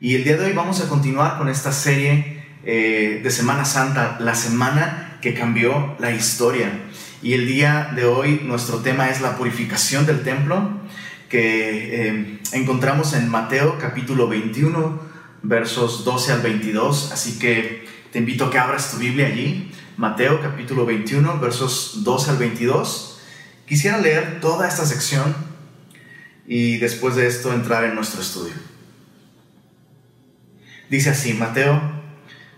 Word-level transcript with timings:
Y 0.00 0.14
el 0.14 0.22
día 0.22 0.36
de 0.36 0.44
hoy 0.44 0.52
vamos 0.52 0.80
a 0.80 0.88
continuar 0.88 1.38
con 1.38 1.48
esta 1.48 1.72
serie 1.72 2.44
eh, 2.64 3.20
de 3.20 3.30
Semana 3.32 3.64
Santa, 3.64 4.16
la 4.20 4.36
semana 4.36 5.18
que 5.20 5.34
cambió 5.34 5.96
la 5.98 6.12
historia. 6.12 6.70
Y 7.20 7.32
el 7.32 7.48
día 7.48 7.90
de 7.96 8.04
hoy 8.04 8.42
nuestro 8.44 8.78
tema 8.78 9.10
es 9.10 9.20
la 9.20 9.36
purificación 9.36 10.06
del 10.06 10.22
templo, 10.22 10.70
que 11.28 12.10
eh, 12.10 12.38
encontramos 12.52 13.12
en 13.12 13.28
Mateo 13.28 13.76
capítulo 13.80 14.28
21, 14.28 15.00
versos 15.42 16.04
12 16.04 16.32
al 16.32 16.42
22. 16.42 17.10
Así 17.10 17.40
que 17.40 17.84
te 18.12 18.20
invito 18.20 18.44
a 18.44 18.50
que 18.52 18.58
abras 18.58 18.92
tu 18.92 18.98
Biblia 18.98 19.26
allí. 19.26 19.72
Mateo 19.96 20.40
capítulo 20.40 20.86
21, 20.86 21.40
versos 21.40 22.04
12 22.04 22.30
al 22.30 22.36
22. 22.36 23.20
Quisiera 23.66 23.98
leer 23.98 24.38
toda 24.40 24.68
esta 24.68 24.86
sección 24.86 25.34
y 26.46 26.76
después 26.76 27.16
de 27.16 27.26
esto 27.26 27.52
entrar 27.52 27.82
en 27.82 27.96
nuestro 27.96 28.22
estudio. 28.22 28.77
Dice 30.90 31.10
así, 31.10 31.34
Mateo 31.34 31.82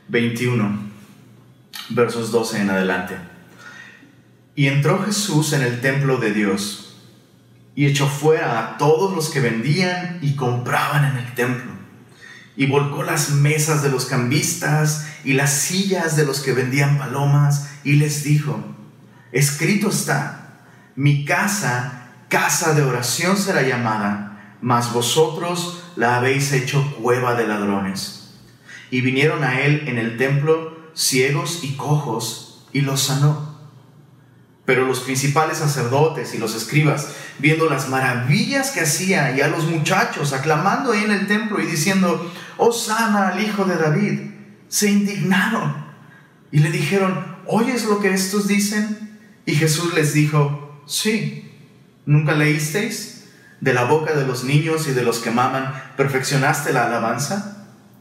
21, 0.06 0.78
versos 1.88 2.30
12 2.30 2.60
en 2.60 2.70
adelante. 2.70 3.16
Y 4.54 4.68
entró 4.68 5.02
Jesús 5.04 5.52
en 5.52 5.62
el 5.62 5.80
templo 5.80 6.18
de 6.18 6.32
Dios 6.32 6.96
y 7.74 7.86
echó 7.86 8.06
fuera 8.06 8.60
a 8.60 8.78
todos 8.78 9.16
los 9.16 9.30
que 9.30 9.40
vendían 9.40 10.20
y 10.22 10.36
compraban 10.36 11.06
en 11.06 11.16
el 11.24 11.34
templo. 11.34 11.72
Y 12.56 12.66
volcó 12.66 13.02
las 13.02 13.30
mesas 13.30 13.82
de 13.82 13.88
los 13.88 14.06
cambistas 14.06 15.08
y 15.24 15.32
las 15.32 15.52
sillas 15.52 16.14
de 16.14 16.24
los 16.24 16.38
que 16.38 16.52
vendían 16.52 16.98
palomas 16.98 17.70
y 17.82 17.94
les 17.94 18.22
dijo, 18.22 18.62
escrito 19.32 19.90
está, 19.90 20.60
mi 20.94 21.24
casa, 21.24 22.10
casa 22.28 22.74
de 22.74 22.82
oración 22.82 23.36
será 23.36 23.62
llamada, 23.62 24.56
mas 24.60 24.92
vosotros 24.92 25.82
la 25.96 26.16
habéis 26.16 26.52
hecho 26.52 26.94
cueva 27.00 27.34
de 27.34 27.48
ladrones 27.48 28.19
y 28.90 29.00
vinieron 29.00 29.44
a 29.44 29.60
él 29.60 29.84
en 29.86 29.98
el 29.98 30.16
templo 30.16 30.78
ciegos 30.94 31.60
y 31.62 31.76
cojos, 31.76 32.66
y 32.72 32.82
los 32.82 33.00
sanó. 33.00 33.58
Pero 34.64 34.86
los 34.86 35.00
principales 35.00 35.58
sacerdotes 35.58 36.34
y 36.34 36.38
los 36.38 36.54
escribas, 36.54 37.08
viendo 37.38 37.68
las 37.68 37.88
maravillas 37.88 38.70
que 38.70 38.80
hacía 38.80 39.36
y 39.36 39.40
a 39.40 39.48
los 39.48 39.64
muchachos 39.64 40.32
aclamando 40.32 40.94
en 40.94 41.10
el 41.10 41.26
templo 41.26 41.60
y 41.60 41.66
diciendo, 41.66 42.30
oh 42.56 42.72
sana 42.72 43.28
al 43.28 43.42
hijo 43.42 43.64
de 43.64 43.76
David, 43.76 44.20
se 44.68 44.90
indignaron 44.90 45.84
y 46.52 46.60
le 46.60 46.70
dijeron, 46.70 47.36
¿oyes 47.46 47.84
lo 47.84 48.00
que 48.00 48.12
estos 48.12 48.46
dicen? 48.46 49.18
Y 49.46 49.54
Jesús 49.54 49.94
les 49.94 50.12
dijo, 50.12 50.82
sí, 50.86 51.50
¿nunca 52.06 52.32
leísteis? 52.32 53.28
De 53.60 53.74
la 53.74 53.84
boca 53.84 54.14
de 54.14 54.26
los 54.26 54.44
niños 54.44 54.86
y 54.86 54.92
de 54.92 55.02
los 55.02 55.18
que 55.18 55.30
maman, 55.30 55.72
perfeccionaste 55.96 56.72
la 56.72 56.86
alabanza 56.86 57.59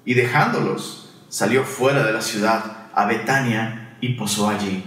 y 0.10 0.16
dejándolos, 0.16 1.08
salió 1.30 1.64
fuera 1.64 2.04
de 2.04 2.12
la 2.12 2.22
ciudad 2.24 2.88
a 2.96 3.06
Betania 3.06 3.96
y 4.02 4.14
posó 4.14 4.50
allí. 4.50 4.84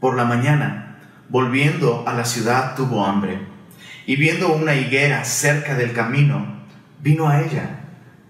Por 0.00 0.16
la 0.16 0.24
mañana, 0.24 0.96
volviendo 1.28 2.04
a 2.08 2.14
la 2.14 2.24
ciudad, 2.24 2.74
tuvo 2.74 3.04
hambre, 3.04 3.46
y 4.06 4.16
viendo 4.16 4.54
una 4.54 4.74
higuera 4.74 5.22
cerca 5.26 5.74
del 5.74 5.92
camino, 5.92 6.64
vino 7.02 7.28
a 7.28 7.42
ella, 7.42 7.80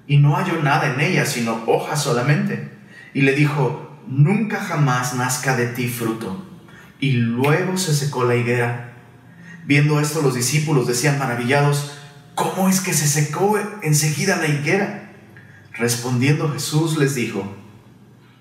y 0.08 0.16
no 0.16 0.34
halló 0.34 0.60
nada 0.60 0.92
en 0.92 0.98
ella 0.98 1.24
sino 1.24 1.62
hojas 1.68 2.02
solamente, 2.02 2.72
y 3.14 3.20
le 3.20 3.34
dijo, 3.34 3.96
nunca 4.08 4.58
jamás 4.58 5.14
nazca 5.14 5.56
de 5.56 5.68
ti 5.68 5.86
fruto. 5.86 6.48
Y 6.98 7.12
luego 7.12 7.76
se 7.76 7.94
secó 7.94 8.24
la 8.24 8.34
higuera. 8.34 8.94
Viendo 9.66 10.00
esto 10.00 10.20
los 10.20 10.34
discípulos 10.34 10.88
decían 10.88 11.20
maravillados, 11.20 11.96
¿cómo 12.34 12.68
es 12.68 12.80
que 12.80 12.92
se 12.92 13.06
secó 13.06 13.56
enseguida 13.82 14.34
la 14.38 14.48
higuera? 14.48 15.09
Respondiendo 15.74 16.52
Jesús 16.52 16.98
les 16.98 17.14
dijo, 17.14 17.44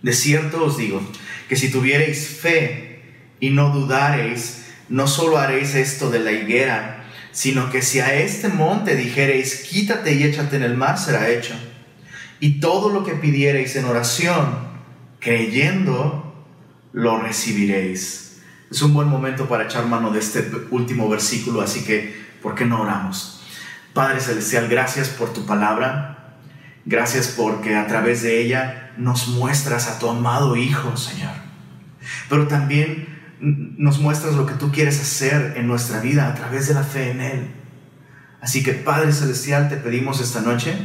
de 0.02 0.14
cierto 0.14 0.64
os 0.64 0.78
digo, 0.78 1.02
que 1.48 1.56
si 1.56 1.72
tuviereis 1.72 2.28
fe 2.28 3.02
y 3.40 3.50
no 3.50 3.72
dudareis, 3.72 4.66
no 4.88 5.08
solo 5.08 5.38
haréis 5.38 5.76
esto 5.76 6.10
de 6.10 6.20
la 6.20 6.32
higuera, 6.32 7.06
sino 7.32 7.70
que 7.70 7.82
si 7.82 8.00
a 8.00 8.16
este 8.16 8.50
monte 8.50 8.96
dijereis, 8.96 9.68
quítate 9.70 10.14
y 10.14 10.24
échate 10.24 10.56
en 10.56 10.64
el 10.64 10.76
mar, 10.76 10.98
será 10.98 11.30
hecho. 11.30 11.54
Y 12.40 12.60
todo 12.60 12.90
lo 12.90 13.04
que 13.04 13.14
pidiereis 13.14 13.76
en 13.76 13.86
oración, 13.86 14.70
creyendo, 15.20 16.46
lo 16.94 17.20
recibiréis. 17.20 18.42
Es 18.72 18.82
un 18.82 18.94
buen 18.94 19.08
momento 19.08 19.48
para 19.48 19.66
echar 19.66 19.86
mano 19.86 20.12
de 20.12 20.20
este 20.20 20.50
último 20.72 21.10
versículo, 21.10 21.62
así 21.62 21.84
que, 21.84 22.16
¿por 22.42 22.56
qué 22.56 22.66
no 22.66 22.82
oramos? 22.82 23.42
Padre 23.94 24.20
Celestial, 24.22 24.68
gracias 24.68 25.10
por 25.10 25.34
tu 25.34 25.46
palabra. 25.46 26.19
Gracias 26.86 27.34
porque 27.36 27.76
a 27.76 27.88
través 27.88 28.22
de 28.24 28.42
ella 28.42 28.92
nos 28.98 29.28
muestras 29.28 29.88
a 29.88 30.00
tu 30.00 30.10
amado 30.10 30.56
Hijo, 30.56 30.98
Señor. 30.98 31.34
Pero 32.30 32.48
también 32.48 33.20
nos 33.40 34.00
muestras 34.00 34.36
lo 34.36 34.46
que 34.46 34.54
tú 34.54 34.72
quieres 34.72 35.00
hacer 35.00 35.54
en 35.56 35.68
nuestra 35.68 36.02
vida 36.02 36.28
a 36.28 36.36
través 36.36 36.68
de 36.68 36.74
la 36.74 36.84
fe 36.84 37.12
en 37.12 37.22
Él. 37.22 37.48
Así 38.42 38.64
que 38.64 38.74
Padre 38.74 39.12
Celestial, 39.12 39.70
te 39.70 39.78
pedimos 39.78 40.22
esta 40.22 40.42
noche 40.42 40.76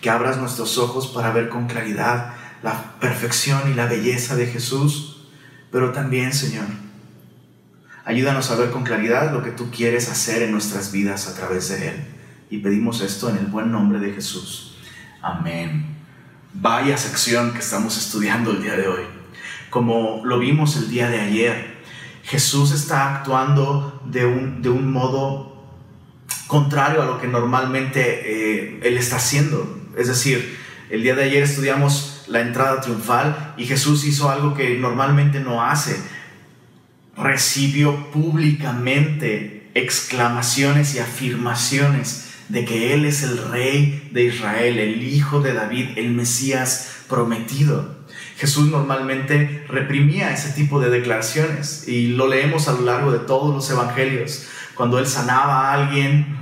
que 0.00 0.10
abras 0.10 0.38
nuestros 0.38 0.78
ojos 0.78 1.08
para 1.08 1.30
ver 1.32 1.48
con 1.48 1.66
claridad 1.66 2.34
la 2.62 2.98
perfección 2.98 3.70
y 3.70 3.74
la 3.74 3.86
belleza 3.86 4.36
de 4.36 4.46
Jesús, 4.46 5.28
pero 5.70 5.92
también, 5.92 6.32
Señor, 6.32 6.66
ayúdanos 8.04 8.50
a 8.50 8.56
ver 8.56 8.70
con 8.70 8.84
claridad 8.84 9.32
lo 9.32 9.42
que 9.42 9.50
tú 9.50 9.70
quieres 9.70 10.10
hacer 10.10 10.42
en 10.42 10.52
nuestras 10.52 10.90
vidas 10.90 11.28
a 11.28 11.34
través 11.34 11.68
de 11.68 11.88
Él. 11.88 12.04
Y 12.50 12.58
pedimos 12.58 13.00
esto 13.00 13.28
en 13.30 13.36
el 13.36 13.46
buen 13.46 13.70
nombre 13.70 13.98
de 13.98 14.12
Jesús. 14.12 14.73
Amén. 15.24 15.86
Vaya 16.52 16.98
sección 16.98 17.54
que 17.54 17.60
estamos 17.60 17.96
estudiando 17.96 18.50
el 18.50 18.62
día 18.62 18.76
de 18.76 18.88
hoy. 18.88 19.04
Como 19.70 20.20
lo 20.22 20.38
vimos 20.38 20.76
el 20.76 20.90
día 20.90 21.08
de 21.08 21.18
ayer, 21.18 21.78
Jesús 22.24 22.72
está 22.72 23.16
actuando 23.16 24.02
de 24.04 24.26
un, 24.26 24.60
de 24.60 24.68
un 24.68 24.92
modo 24.92 25.64
contrario 26.46 27.00
a 27.00 27.06
lo 27.06 27.18
que 27.18 27.26
normalmente 27.26 28.02
eh, 28.02 28.80
Él 28.82 28.98
está 28.98 29.16
haciendo. 29.16 29.88
Es 29.96 30.08
decir, 30.08 30.58
el 30.90 31.02
día 31.02 31.14
de 31.14 31.24
ayer 31.24 31.42
estudiamos 31.42 32.26
la 32.28 32.42
entrada 32.42 32.82
triunfal 32.82 33.54
y 33.56 33.64
Jesús 33.64 34.04
hizo 34.04 34.28
algo 34.28 34.52
que 34.52 34.76
normalmente 34.76 35.40
no 35.40 35.64
hace. 35.64 35.96
Recibió 37.16 38.10
públicamente 38.10 39.70
exclamaciones 39.72 40.94
y 40.94 40.98
afirmaciones 40.98 42.23
de 42.48 42.64
que 42.64 42.94
Él 42.94 43.04
es 43.04 43.22
el 43.22 43.38
rey 43.50 44.08
de 44.12 44.24
Israel, 44.24 44.78
el 44.78 45.02
hijo 45.02 45.40
de 45.40 45.54
David, 45.54 45.90
el 45.96 46.10
Mesías 46.12 46.90
prometido. 47.08 47.94
Jesús 48.36 48.68
normalmente 48.68 49.64
reprimía 49.68 50.32
ese 50.32 50.50
tipo 50.50 50.80
de 50.80 50.90
declaraciones 50.90 51.86
y 51.86 52.08
lo 52.08 52.26
leemos 52.26 52.68
a 52.68 52.72
lo 52.72 52.82
largo 52.82 53.12
de 53.12 53.20
todos 53.20 53.54
los 53.54 53.70
evangelios. 53.70 54.46
Cuando 54.74 54.98
él 54.98 55.06
sanaba 55.06 55.70
a 55.70 55.74
alguien, 55.74 56.36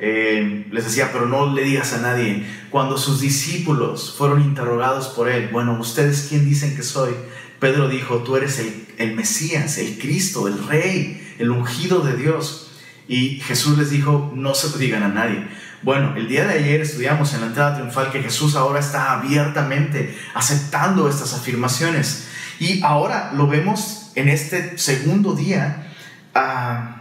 eh, 0.00 0.66
les 0.70 0.84
decía, 0.84 1.10
pero 1.12 1.26
no 1.26 1.54
le 1.54 1.62
digas 1.62 1.92
a 1.92 2.00
nadie. 2.00 2.44
Cuando 2.70 2.98
sus 2.98 3.20
discípulos 3.20 4.14
fueron 4.18 4.42
interrogados 4.42 5.08
por 5.08 5.28
él, 5.28 5.48
bueno, 5.52 5.78
¿ustedes 5.78 6.26
quién 6.28 6.44
dicen 6.44 6.74
que 6.74 6.82
soy? 6.82 7.14
Pedro 7.60 7.88
dijo, 7.88 8.18
tú 8.18 8.36
eres 8.36 8.58
el, 8.58 8.86
el 8.98 9.14
Mesías, 9.14 9.78
el 9.78 9.96
Cristo, 9.98 10.48
el 10.48 10.66
Rey, 10.66 11.34
el 11.38 11.50
ungido 11.50 12.00
de 12.00 12.16
Dios. 12.16 12.67
Y 13.08 13.40
Jesús 13.40 13.78
les 13.78 13.90
dijo, 13.90 14.32
no 14.36 14.54
se 14.54 14.68
lo 14.68 14.76
digan 14.76 15.02
a 15.02 15.08
nadie. 15.08 15.48
Bueno, 15.82 16.14
el 16.16 16.28
día 16.28 16.46
de 16.46 16.58
ayer 16.58 16.82
estudiamos 16.82 17.32
en 17.34 17.40
la 17.40 17.46
entrada 17.46 17.76
triunfal 17.76 18.12
que 18.12 18.22
Jesús 18.22 18.54
ahora 18.54 18.80
está 18.80 19.12
abiertamente 19.12 20.16
aceptando 20.34 21.08
estas 21.08 21.32
afirmaciones. 21.32 22.28
Y 22.60 22.82
ahora 22.82 23.32
lo 23.34 23.46
vemos 23.46 24.10
en 24.14 24.28
este 24.28 24.76
segundo 24.76 25.34
día 25.34 25.92
ah, 26.34 26.96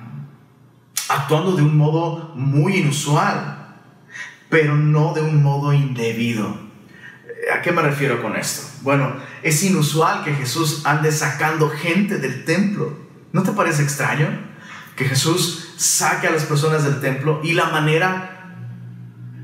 actuando 1.09 1.55
de 1.55 1.63
un 1.63 1.75
modo 1.75 2.33
muy 2.35 2.77
inusual, 2.77 3.75
pero 4.49 4.75
no 4.75 5.13
de 5.13 5.21
un 5.21 5.43
modo 5.43 5.73
indebido. 5.73 6.67
¿A 7.53 7.61
qué 7.61 7.71
me 7.71 7.81
refiero 7.81 8.21
con 8.21 8.35
esto? 8.35 8.67
Bueno, 8.81 9.15
es 9.41 9.63
inusual 9.63 10.23
que 10.23 10.33
Jesús 10.33 10.85
ande 10.85 11.11
sacando 11.11 11.69
gente 11.69 12.19
del 12.19 12.45
templo. 12.45 12.97
¿No 13.33 13.43
te 13.43 13.51
parece 13.51 13.83
extraño? 13.83 14.27
Que 14.95 15.05
Jesús 15.05 15.66
saque 15.77 16.27
a 16.27 16.31
las 16.31 16.43
personas 16.43 16.83
del 16.83 16.99
templo 16.99 17.39
y 17.43 17.53
la 17.53 17.65
manera, 17.65 18.55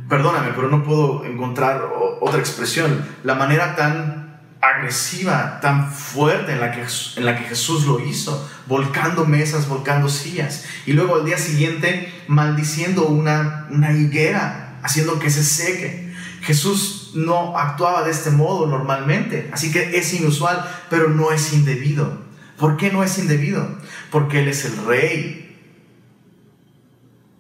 perdóname, 0.10 0.52
pero 0.56 0.68
no 0.68 0.84
puedo 0.84 1.24
encontrar 1.24 1.84
otra 2.20 2.40
expresión, 2.40 3.06
la 3.24 3.36
manera 3.36 3.76
tan 3.76 4.24
agresiva, 4.62 5.60
tan 5.62 5.92
fuerte 5.92 6.54
en 6.54 6.60
la, 6.60 6.72
que, 6.72 6.86
en 7.18 7.26
la 7.26 7.38
que 7.38 7.44
Jesús 7.44 7.86
lo 7.86 8.00
hizo, 8.00 8.50
volcando 8.66 9.26
mesas, 9.26 9.68
volcando 9.68 10.10
sillas, 10.10 10.66
y 10.86 10.94
luego 10.94 11.16
al 11.16 11.26
día 11.26 11.38
siguiente 11.38 12.12
maldiciendo 12.28 13.08
una, 13.08 13.68
una 13.70 13.92
higuera, 13.92 14.80
haciendo 14.82 15.20
que 15.20 15.30
se 15.30 15.44
seque. 15.44 16.14
Jesús 16.42 17.12
no 17.14 17.58
actuaba 17.58 18.04
de 18.04 18.12
este 18.12 18.32
modo 18.32 18.68
normalmente, 18.68 19.50
así 19.54 19.72
que 19.72 19.98
es 19.98 20.14
inusual, 20.14 20.66
pero 20.90 21.10
no 21.10 21.32
es 21.32 21.54
indebido. 21.54 22.24
¿Por 22.58 22.78
qué 22.78 22.92
no 22.92 23.04
es 23.04 23.18
indebido? 23.18 23.68
Porque 24.12 24.40
Él 24.40 24.48
es 24.48 24.66
el 24.66 24.86
rey, 24.86 25.43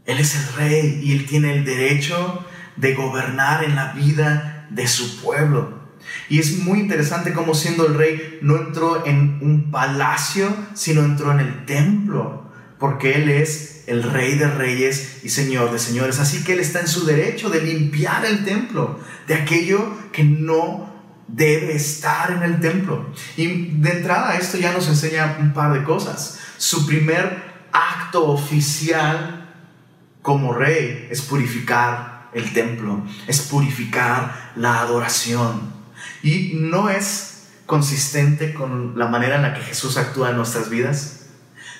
él 0.05 0.19
es 0.19 0.35
el 0.35 0.53
rey 0.55 1.01
y 1.03 1.13
Él 1.13 1.25
tiene 1.25 1.53
el 1.53 1.65
derecho 1.65 2.45
de 2.75 2.93
gobernar 2.93 3.63
en 3.63 3.75
la 3.75 3.93
vida 3.93 4.67
de 4.69 4.87
su 4.87 5.21
pueblo. 5.21 5.81
Y 6.29 6.39
es 6.39 6.59
muy 6.59 6.79
interesante 6.79 7.33
cómo 7.33 7.53
siendo 7.53 7.87
el 7.87 7.95
rey 7.95 8.39
no 8.41 8.57
entró 8.57 9.05
en 9.05 9.39
un 9.41 9.71
palacio, 9.71 10.53
sino 10.73 11.01
entró 11.01 11.31
en 11.31 11.39
el 11.39 11.65
templo, 11.65 12.51
porque 12.77 13.13
él 13.13 13.29
es 13.29 13.83
el 13.87 14.03
rey 14.03 14.37
de 14.37 14.47
reyes 14.47 15.19
y 15.23 15.29
señor 15.29 15.71
de 15.71 15.79
señores. 15.79 16.19
Así 16.19 16.43
que 16.43 16.53
él 16.53 16.59
está 16.59 16.81
en 16.81 16.87
su 16.87 17.05
derecho 17.05 17.49
de 17.49 17.61
limpiar 17.61 18.25
el 18.25 18.43
templo 18.43 18.99
de 19.27 19.35
aquello 19.35 19.93
que 20.11 20.23
no 20.23 20.91
debe 21.27 21.75
estar 21.75 22.31
en 22.31 22.43
el 22.43 22.59
templo. 22.59 23.09
Y 23.37 23.67
de 23.77 23.91
entrada 23.91 24.35
esto 24.35 24.57
ya 24.57 24.73
nos 24.73 24.87
enseña 24.89 25.37
un 25.39 25.53
par 25.53 25.71
de 25.71 25.83
cosas. 25.83 26.39
Su 26.57 26.85
primer 26.85 27.53
acto 27.71 28.25
oficial 28.27 29.42
como 30.23 30.53
rey 30.53 31.07
es 31.11 31.21
purificar 31.21 32.29
el 32.33 32.51
templo, 32.53 33.03
es 33.27 33.41
purificar 33.41 34.53
la 34.55 34.79
adoración. 34.79 35.71
Y 36.23 36.53
no 36.55 36.89
es 36.89 37.49
consistente 37.67 38.53
con 38.53 38.97
la 38.97 39.07
manera 39.07 39.35
en 39.35 39.43
la 39.43 39.53
que 39.53 39.61
Jesús 39.61 39.97
actúa 39.97 40.31
en 40.31 40.37
nuestras 40.37 40.69
vidas. 40.69 41.27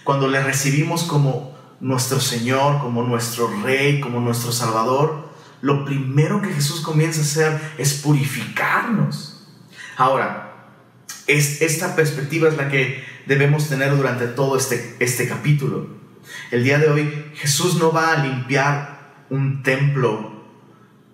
Cuando 0.04 0.28
le 0.28 0.44
recibimos 0.44 1.04
como 1.04 1.57
nuestro 1.80 2.19
Señor, 2.19 2.80
como 2.80 3.04
nuestro 3.04 3.50
Rey, 3.63 4.00
como 4.00 4.19
nuestro 4.19 4.51
Salvador, 4.51 5.30
lo 5.62 5.86
primero 5.86 6.42
que 6.42 6.54
Jesús 6.54 6.81
comienza 6.81 7.22
a 7.22 7.24
hacer 7.24 7.74
es 7.78 7.94
purificarnos. 7.96 9.48
Ahora, 9.96 10.68
es, 11.28 11.62
esta 11.62 11.96
perspectiva 11.96 12.50
es 12.50 12.57
la 12.57 12.68
que 12.68 13.04
debemos 13.25 13.69
tener 13.69 13.96
durante 13.96 14.28
todo 14.28 14.57
este, 14.57 14.98
este 15.00 15.28
capítulo. 15.30 16.02
El 16.53 16.63
día 16.63 16.77
de 16.77 16.88
hoy 16.88 17.11
Jesús 17.33 17.79
no 17.79 17.91
va 17.91 18.11
a 18.11 18.23
limpiar 18.23 19.25
un 19.31 19.63
templo 19.63 20.33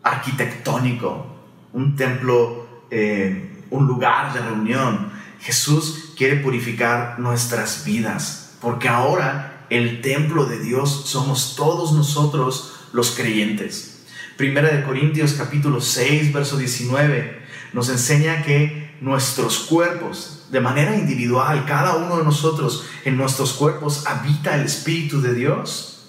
arquitectónico, 0.03 1.27
un 1.71 1.95
templo, 1.95 2.83
eh, 2.91 3.63
un 3.69 3.87
lugar 3.87 4.33
de 4.33 4.41
reunión. 4.41 5.13
Jesús 5.39 6.11
quiere 6.17 6.35
purificar 6.35 7.21
nuestras 7.21 7.85
vidas, 7.85 8.57
porque 8.59 8.89
ahora 8.89 9.65
el 9.69 10.01
templo 10.01 10.43
de 10.43 10.59
Dios 10.59 11.03
somos 11.05 11.55
todos 11.55 11.93
nosotros 11.93 12.89
los 12.91 13.11
creyentes. 13.11 14.03
Primera 14.35 14.67
de 14.67 14.83
Corintios 14.83 15.35
capítulo 15.35 15.79
6, 15.79 16.33
verso 16.33 16.57
19, 16.57 17.45
nos 17.71 17.87
enseña 17.87 18.43
que 18.43 18.93
nuestros 18.99 19.59
cuerpos, 19.59 20.38
de 20.51 20.59
manera 20.59 20.95
individual, 20.95 21.65
cada 21.65 21.95
uno 21.95 22.17
de 22.17 22.23
nosotros 22.23 22.85
en 23.05 23.17
nuestros 23.17 23.53
cuerpos 23.53 24.05
habita 24.07 24.55
el 24.55 24.65
Espíritu 24.65 25.21
de 25.21 25.33
Dios. 25.33 26.07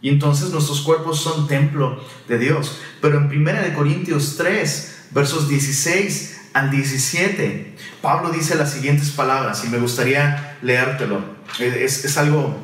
Y 0.00 0.08
entonces 0.08 0.50
nuestros 0.50 0.80
cuerpos 0.80 1.20
son 1.20 1.46
templo 1.46 2.02
de 2.28 2.38
Dios. 2.38 2.78
Pero 3.00 3.18
en 3.18 3.26
1 3.26 3.74
Corintios 3.76 4.36
3, 4.36 5.08
versos 5.10 5.48
16 5.48 6.40
al 6.54 6.70
17, 6.70 7.76
Pablo 8.00 8.30
dice 8.30 8.54
las 8.56 8.72
siguientes 8.72 9.10
palabras 9.10 9.64
y 9.64 9.68
me 9.68 9.78
gustaría 9.78 10.58
leértelo. 10.62 11.20
Es, 11.60 12.04
es 12.04 12.18
algo 12.18 12.56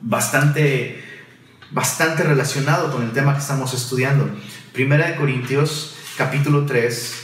bastante, 0.00 1.02
bastante 1.70 2.22
relacionado 2.22 2.92
con 2.92 3.02
el 3.02 3.12
tema 3.12 3.32
que 3.32 3.40
estamos 3.40 3.74
estudiando. 3.74 4.30
1 4.78 5.16
Corintios 5.16 5.96
capítulo 6.16 6.66
3, 6.66 7.14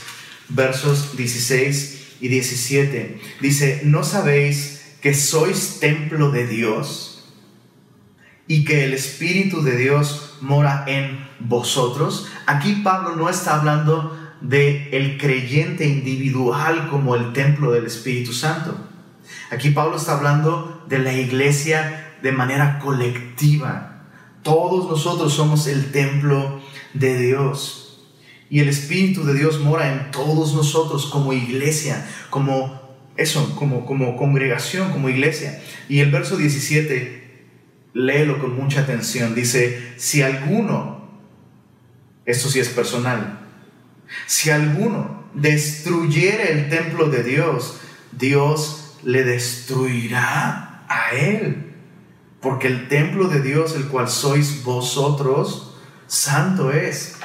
versos 0.49 1.15
16 1.15 2.04
y 2.21 2.27
17. 2.27 3.19
Dice, 3.41 3.81
¿no 3.83 4.03
sabéis 4.03 4.95
que 5.01 5.13
sois 5.13 5.79
templo 5.79 6.31
de 6.31 6.47
Dios 6.47 7.33
y 8.47 8.65
que 8.65 8.85
el 8.85 8.93
Espíritu 8.93 9.61
de 9.61 9.77
Dios 9.77 10.37
mora 10.41 10.85
en 10.87 11.27
vosotros? 11.39 12.27
Aquí 12.45 12.81
Pablo 12.83 13.15
no 13.15 13.29
está 13.29 13.59
hablando 13.59 14.17
de 14.41 14.89
el 14.91 15.17
creyente 15.17 15.85
individual 15.85 16.89
como 16.89 17.15
el 17.15 17.33
templo 17.33 17.71
del 17.71 17.85
Espíritu 17.85 18.33
Santo. 18.33 18.77
Aquí 19.51 19.71
Pablo 19.71 19.97
está 19.97 20.17
hablando 20.17 20.85
de 20.87 20.99
la 20.99 21.13
iglesia 21.13 22.15
de 22.21 22.31
manera 22.31 22.79
colectiva. 22.79 24.03
Todos 24.43 24.89
nosotros 24.89 25.33
somos 25.33 25.67
el 25.67 25.91
templo 25.91 26.61
de 26.93 27.19
Dios. 27.19 27.84
Y 28.49 28.59
el 28.59 28.69
Espíritu 28.69 29.23
de 29.23 29.33
Dios 29.33 29.59
mora 29.59 29.91
en 29.91 30.11
todos 30.11 30.53
nosotros 30.53 31.07
como 31.07 31.33
iglesia, 31.33 32.05
como 32.29 32.81
eso, 33.17 33.55
como, 33.55 33.85
como 33.85 34.17
congregación, 34.17 34.91
como 34.91 35.09
iglesia. 35.09 35.61
Y 35.89 35.99
el 35.99 36.11
verso 36.11 36.37
17, 36.37 37.45
léelo 37.93 38.39
con 38.39 38.55
mucha 38.55 38.81
atención. 38.81 39.33
Dice, 39.33 39.93
si 39.97 40.21
alguno, 40.21 41.09
esto 42.25 42.49
sí 42.49 42.59
es 42.59 42.69
personal, 42.69 43.39
si 44.27 44.49
alguno 44.49 45.25
destruyere 45.33 46.51
el 46.51 46.69
templo 46.69 47.09
de 47.09 47.23
Dios, 47.23 47.79
Dios 48.11 48.97
le 49.03 49.23
destruirá 49.23 50.85
a 50.87 51.15
él. 51.15 51.73
Porque 52.41 52.67
el 52.67 52.87
templo 52.87 53.27
de 53.27 53.41
Dios, 53.41 53.75
el 53.75 53.85
cual 53.85 54.07
sois 54.07 54.63
vosotros, 54.63 55.75
santo 56.07 56.71
es. 56.71 57.15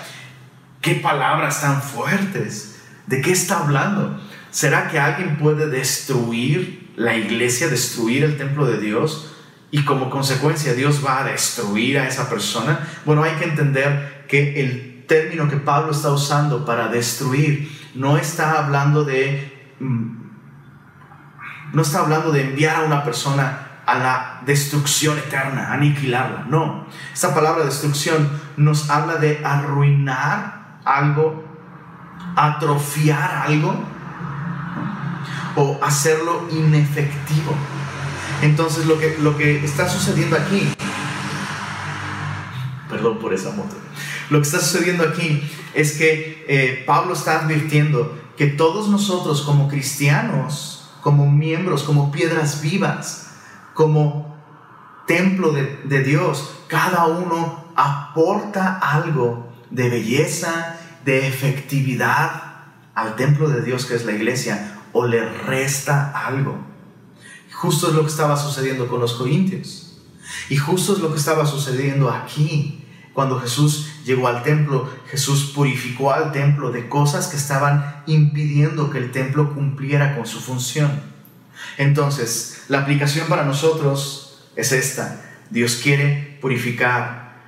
Qué 0.81 0.94
palabras 0.94 1.61
tan 1.61 1.82
fuertes. 1.82 2.81
¿De 3.06 3.21
qué 3.21 3.32
está 3.32 3.59
hablando? 3.59 4.21
¿Será 4.50 4.88
que 4.88 4.99
alguien 4.99 5.37
puede 5.37 5.69
destruir 5.69 6.93
la 6.97 7.17
iglesia, 7.17 7.69
destruir 7.69 8.25
el 8.25 8.37
templo 8.37 8.67
de 8.67 8.79
Dios? 8.79 9.35
Y 9.71 9.85
como 9.85 10.11
consecuencia 10.11 10.75
Dios 10.75 11.05
va 11.05 11.21
a 11.21 11.25
destruir 11.25 11.99
a 11.99 12.09
esa 12.09 12.29
persona. 12.31 12.88
Bueno, 13.05 13.23
hay 13.23 13.32
que 13.32 13.44
entender 13.44 14.25
que 14.29 14.61
el 14.61 15.05
término 15.06 15.49
que 15.49 15.56
Pablo 15.56 15.93
está 15.93 16.11
usando 16.11 16.65
para 16.65 16.88
destruir 16.88 17.71
no 17.94 18.17
está 18.17 18.59
hablando 18.65 19.05
de... 19.05 19.75
Mm, 19.81 20.21
no 21.73 21.82
está 21.82 22.00
hablando 22.00 22.32
de 22.32 22.43
enviar 22.43 22.77
a 22.77 22.85
una 22.85 23.05
persona 23.05 23.82
a 23.87 23.99
la 23.99 24.43
destrucción 24.47 25.19
eterna, 25.19 25.73
aniquilarla. 25.73 26.47
No, 26.49 26.87
esta 27.12 27.35
palabra 27.35 27.65
destrucción 27.65 28.29
nos 28.56 28.91
habla 28.91 29.17
de 29.17 29.41
arruinar 29.44 30.59
algo, 30.85 31.44
atrofiar 32.37 33.44
algo 33.47 33.75
o 35.56 35.79
hacerlo 35.82 36.49
inefectivo. 36.50 37.55
Entonces 38.43 38.87
lo 38.87 38.99
que, 38.99 39.19
lo 39.21 39.37
que 39.37 39.65
está 39.65 39.88
sucediendo 39.88 40.37
aquí, 40.37 40.69
perdón 42.88 43.19
por 43.19 43.35
esa 43.35 43.50
moto, 43.50 43.77
lo 44.31 44.38
que 44.38 44.47
está 44.47 44.61
sucediendo 44.61 45.05
aquí 45.05 45.43
es 45.75 45.93
que 45.99 46.44
eh, 46.49 46.85
Pablo 46.87 47.12
está 47.12 47.41
advirtiendo 47.41 48.19
que 48.37 48.47
todos 48.47 48.89
nosotros 48.89 49.43
como 49.43 49.69
cristianos, 49.69 50.91
como 51.03 51.31
miembros, 51.31 51.82
como 51.82 52.10
piedras 52.10 52.63
vivas, 52.63 53.32
como 53.75 54.37
templo 55.06 55.53
de, 55.53 55.81
de 55.84 56.03
Dios, 56.03 56.55
cada 56.69 57.06
uno 57.06 57.65
aporta 57.77 58.79
algo 58.79 59.49
de 59.70 59.89
belleza, 59.89 60.79
de 61.05 61.27
efectividad 61.27 62.50
al 62.94 63.17
templo 63.17 63.48
de 63.48 63.62
Dios 63.62 63.86
que 63.86 63.94
es 63.94 64.05
la 64.05 64.12
iglesia 64.12 64.79
o 64.93 65.06
le 65.06 65.24
resta 65.24 66.10
algo. 66.27 66.58
Justo 67.53 67.89
es 67.89 67.94
lo 67.94 68.03
que 68.03 68.08
estaba 68.08 68.36
sucediendo 68.36 68.89
con 68.89 69.00
los 69.00 69.15
corintios. 69.15 69.98
Y 70.48 70.56
justo 70.56 70.94
es 70.94 71.00
lo 71.00 71.12
que 71.12 71.19
estaba 71.19 71.46
sucediendo 71.46 72.10
aquí. 72.10 72.84
Cuando 73.12 73.41
Jesús 73.41 73.91
llegó 74.05 74.29
al 74.29 74.43
templo, 74.43 74.89
Jesús 75.10 75.53
purificó 75.55 76.12
al 76.12 76.32
templo 76.32 76.70
de 76.70 76.89
cosas 76.89 77.27
que 77.27 77.36
estaban 77.36 78.03
impidiendo 78.06 78.91
que 78.91 78.98
el 78.98 79.10
templo 79.10 79.53
cumpliera 79.53 80.17
con 80.17 80.27
su 80.27 80.41
función. 80.41 81.03
Entonces, 81.77 82.65
la 82.69 82.81
aplicación 82.81 83.29
para 83.29 83.44
nosotros 83.44 84.48
es 84.56 84.72
esta. 84.72 85.22
Dios 85.50 85.81
quiere 85.82 86.39
purificar 86.41 87.41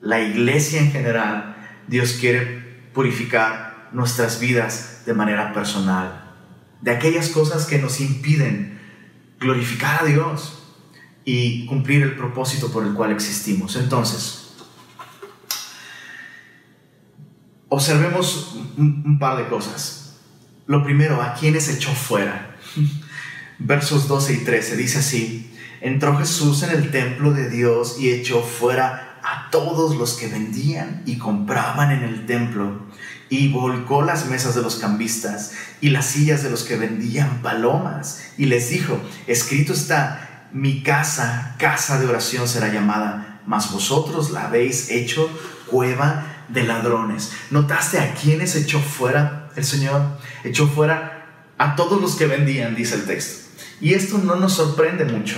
la 0.00 0.20
iglesia 0.20 0.80
en 0.80 0.90
general 0.90 1.54
Dios 1.88 2.14
quiere 2.14 2.90
purificar 2.92 3.88
nuestras 3.92 4.40
vidas 4.40 5.02
de 5.06 5.14
manera 5.14 5.52
personal, 5.52 6.34
de 6.80 6.90
aquellas 6.90 7.28
cosas 7.28 7.66
que 7.66 7.78
nos 7.78 8.00
impiden 8.00 8.78
glorificar 9.38 10.02
a 10.02 10.06
Dios 10.06 10.62
y 11.24 11.66
cumplir 11.66 12.02
el 12.02 12.16
propósito 12.16 12.70
por 12.70 12.86
el 12.86 12.92
cual 12.94 13.12
existimos. 13.12 13.76
Entonces, 13.76 14.54
observemos 17.68 18.56
un, 18.76 19.18
par 19.18 19.38
de 19.38 19.48
cosas. 19.48 20.16
Lo 20.66 20.82
primero, 20.82 21.20
¿a 21.22 21.34
quiénes 21.34 21.68
echó 21.68 21.90
fuera? 21.92 22.56
Versos 23.58 24.08
12 24.08 24.32
y 24.32 24.36
13 24.38 24.76
dice 24.76 24.98
así, 24.98 25.54
entró 25.80 26.16
Jesús 26.18 26.62
en 26.62 26.70
el 26.70 26.90
templo 26.90 27.32
de 27.32 27.48
Dios 27.48 27.96
y 28.00 28.10
echó 28.10 28.42
fuera 28.42 29.13
a 29.24 29.50
todos 29.50 29.96
los 29.96 30.14
que 30.14 30.28
vendían 30.28 31.02
y 31.06 31.16
compraban 31.16 31.90
en 31.90 32.02
el 32.02 32.26
templo 32.26 32.82
y 33.30 33.50
volcó 33.50 34.02
las 34.02 34.26
mesas 34.26 34.54
de 34.54 34.62
los 34.62 34.76
cambistas 34.76 35.52
y 35.80 35.90
las 35.90 36.06
sillas 36.06 36.42
de 36.42 36.50
los 36.50 36.62
que 36.62 36.76
vendían 36.76 37.40
palomas 37.40 38.22
y 38.36 38.44
les 38.46 38.68
dijo, 38.68 39.00
escrito 39.26 39.72
está, 39.72 40.48
mi 40.52 40.82
casa, 40.82 41.56
casa 41.58 41.98
de 41.98 42.06
oración 42.06 42.46
será 42.46 42.68
llamada, 42.68 43.40
mas 43.46 43.72
vosotros 43.72 44.30
la 44.30 44.44
habéis 44.44 44.90
hecho 44.90 45.28
cueva 45.66 46.26
de 46.48 46.64
ladrones. 46.64 47.32
¿Notaste 47.50 47.98
a 47.98 48.14
quiénes 48.14 48.54
echó 48.54 48.78
fuera 48.78 49.48
el 49.56 49.64
Señor? 49.64 50.02
Echó 50.44 50.68
fuera 50.68 51.26
a 51.56 51.76
todos 51.76 52.00
los 52.00 52.16
que 52.16 52.26
vendían, 52.26 52.74
dice 52.74 52.96
el 52.96 53.06
texto. 53.06 53.48
Y 53.80 53.94
esto 53.94 54.18
no 54.18 54.36
nos 54.36 54.52
sorprende 54.52 55.06
mucho. 55.06 55.36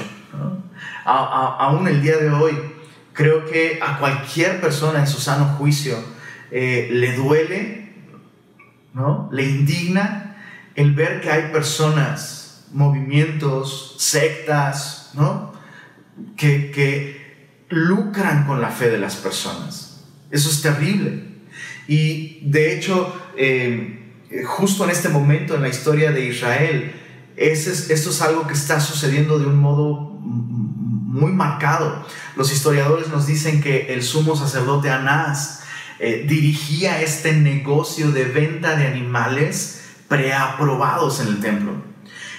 aún 1.04 1.86
el 1.86 2.02
día 2.02 2.16
de 2.16 2.30
hoy, 2.30 2.75
creo 3.16 3.46
que 3.46 3.78
a 3.80 3.98
cualquier 3.98 4.60
persona 4.60 5.00
en 5.00 5.06
su 5.06 5.18
sano 5.18 5.46
juicio 5.56 5.96
eh, 6.50 6.88
le 6.92 7.16
duele, 7.16 7.94
¿no? 8.92 9.28
le 9.32 9.44
indigna 9.44 10.36
el 10.74 10.92
ver 10.94 11.22
que 11.22 11.30
hay 11.30 11.50
personas, 11.50 12.66
movimientos, 12.72 13.96
sectas, 13.98 15.12
¿no? 15.14 15.54
que, 16.36 16.70
que 16.70 17.64
lucran 17.70 18.46
con 18.46 18.60
la 18.60 18.68
fe 18.68 18.90
de 18.90 18.98
las 18.98 19.16
personas. 19.16 20.04
Eso 20.30 20.50
es 20.50 20.60
terrible. 20.60 21.24
Y 21.88 22.40
de 22.42 22.76
hecho, 22.76 23.16
eh, 23.38 24.12
justo 24.44 24.84
en 24.84 24.90
este 24.90 25.08
momento 25.08 25.54
en 25.54 25.62
la 25.62 25.68
historia 25.70 26.12
de 26.12 26.26
Israel, 26.26 26.92
ese 27.36 27.92
esto 27.92 28.10
es 28.10 28.20
algo 28.20 28.46
que 28.46 28.54
está 28.54 28.78
sucediendo 28.80 29.38
de 29.38 29.46
un 29.46 29.56
modo 29.56 30.20
muy 31.16 31.32
marcado. 31.32 32.06
Los 32.36 32.52
historiadores 32.52 33.08
nos 33.08 33.26
dicen 33.26 33.62
que 33.62 33.92
el 33.94 34.02
sumo 34.02 34.36
sacerdote 34.36 34.90
Anás 34.90 35.62
eh, 35.98 36.24
dirigía 36.28 37.00
este 37.00 37.32
negocio 37.32 38.12
de 38.12 38.24
venta 38.24 38.76
de 38.76 38.86
animales 38.86 39.82
preaprobados 40.08 41.20
en 41.20 41.28
el 41.28 41.40
templo. 41.40 41.72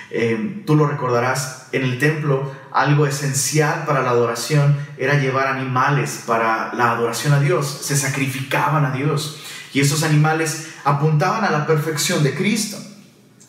Eh, 0.10 0.63
tú 0.65 0.75
lo 0.75 0.88
recordarás, 0.88 1.67
en 1.74 1.84
el 1.84 2.00
templo 2.00 2.55
algo 2.72 3.07
esencial 3.07 3.84
para 3.86 4.03
la 4.03 4.12
adoración 4.12 4.77
era 4.98 5.19
llevar 5.19 5.48
animales 5.48 6.24
para 6.25 6.74
la 6.75 6.91
adoración 6.91 7.34
a 7.34 7.39
Dios, 7.39 7.79
se 7.81 7.98
sacrificaban 7.98 8.86
a 8.86 8.91
Dios 8.91 9.41
y 9.74 9.81
esos 9.81 10.03
animales 10.03 10.69
apuntaban 10.86 11.43
a 11.43 11.50
la 11.50 11.65
perfección 11.67 12.24
de 12.24 12.36
Cristo. 12.36 12.77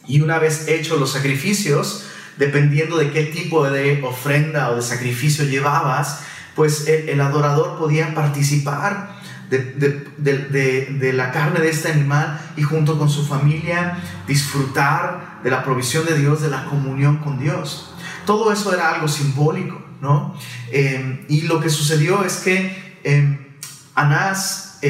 Y 0.06 0.22
una 0.22 0.38
vez 0.38 0.66
hechos 0.68 0.98
los 0.98 1.12
sacrificios, 1.12 2.07
dependiendo 2.38 2.96
de 2.96 3.10
qué 3.10 3.24
tipo 3.24 3.68
de 3.68 4.02
ofrenda 4.02 4.70
o 4.70 4.76
de 4.76 4.82
sacrificio 4.82 5.44
llevabas, 5.44 6.20
pues 6.54 6.88
el, 6.88 7.20
adorador 7.20 7.78
podía 7.78 8.14
participar 8.14 9.16
de, 9.48 11.12
la 11.14 11.30
carne 11.30 11.60
de 11.60 11.70
este 11.70 11.90
animal 11.90 12.40
y 12.56 12.62
junto 12.62 12.98
con 12.98 13.08
su 13.08 13.24
familia 13.24 13.98
disfrutar 14.26 15.40
de 15.42 15.50
la 15.50 15.62
provisión 15.62 16.04
de 16.04 16.18
Dios, 16.18 16.42
de 16.42 16.50
la 16.50 16.64
comunión 16.64 17.18
con 17.18 17.38
Dios. 17.38 17.94
Todo 18.26 18.52
eso 18.52 18.74
era 18.74 18.94
algo 18.94 19.08
simbólico, 19.08 19.80
¿no? 20.00 20.36
Eh, 20.70 21.24
y 21.28 21.42
lo 21.42 21.60
que 21.60 21.70
sucedió 21.70 22.24
es 22.24 22.38
que 22.38 22.98
eh, 23.04 23.56
Anás, 23.94 24.80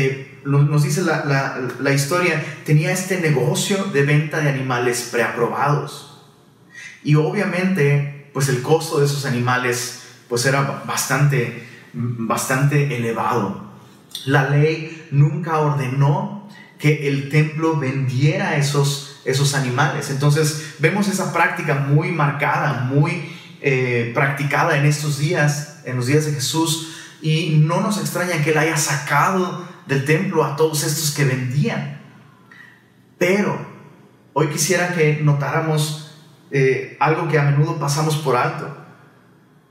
nos 0.44 0.82
dice 0.82 1.02
la, 1.02 1.58
la 1.80 1.92
historia, 1.92 2.44
tenía 2.64 2.92
este 2.92 3.20
negocio 3.20 3.84
de 3.92 4.04
venta 4.04 4.40
de 4.40 4.48
animales 4.48 5.08
preaprobados. 5.12 6.07
Y 7.02 7.14
obviamente, 7.14 8.30
pues 8.32 8.48
el 8.48 8.62
costo 8.62 8.98
de 8.98 9.06
esos 9.06 9.24
animales, 9.24 10.02
pues 10.28 10.44
era 10.46 10.82
bastante, 10.86 11.66
bastante 11.92 12.96
elevado. 12.96 13.68
La 14.24 14.48
ley 14.48 15.06
nunca 15.10 15.58
ordenó 15.58 16.48
que 16.78 17.08
el 17.08 17.28
templo 17.28 17.76
vendiera 17.76 18.56
esos, 18.56 19.20
esos 19.24 19.54
animales. 19.54 20.10
Entonces 20.10 20.74
vemos 20.78 21.08
esa 21.08 21.32
práctica 21.32 21.74
muy 21.74 22.12
marcada, 22.12 22.84
muy 22.84 23.30
eh, 23.60 24.12
practicada 24.14 24.76
en 24.76 24.86
estos 24.86 25.18
días, 25.18 25.80
en 25.84 25.96
los 25.96 26.06
días 26.06 26.26
de 26.26 26.32
Jesús, 26.32 26.94
y 27.20 27.62
no 27.64 27.80
nos 27.80 27.98
extraña 27.98 28.42
que 28.42 28.50
él 28.50 28.58
haya 28.58 28.76
sacado 28.76 29.66
del 29.86 30.04
templo 30.04 30.44
a 30.44 30.54
todos 30.54 30.84
estos 30.84 31.10
que 31.10 31.24
vendían. 31.24 32.00
Pero 33.18 33.58
hoy 34.32 34.48
quisiera 34.48 34.94
que 34.94 35.20
notáramos 35.22 36.07
eh, 36.50 36.96
algo 37.00 37.28
que 37.28 37.38
a 37.38 37.42
menudo 37.42 37.78
pasamos 37.78 38.16
por 38.16 38.36
alto. 38.36 38.76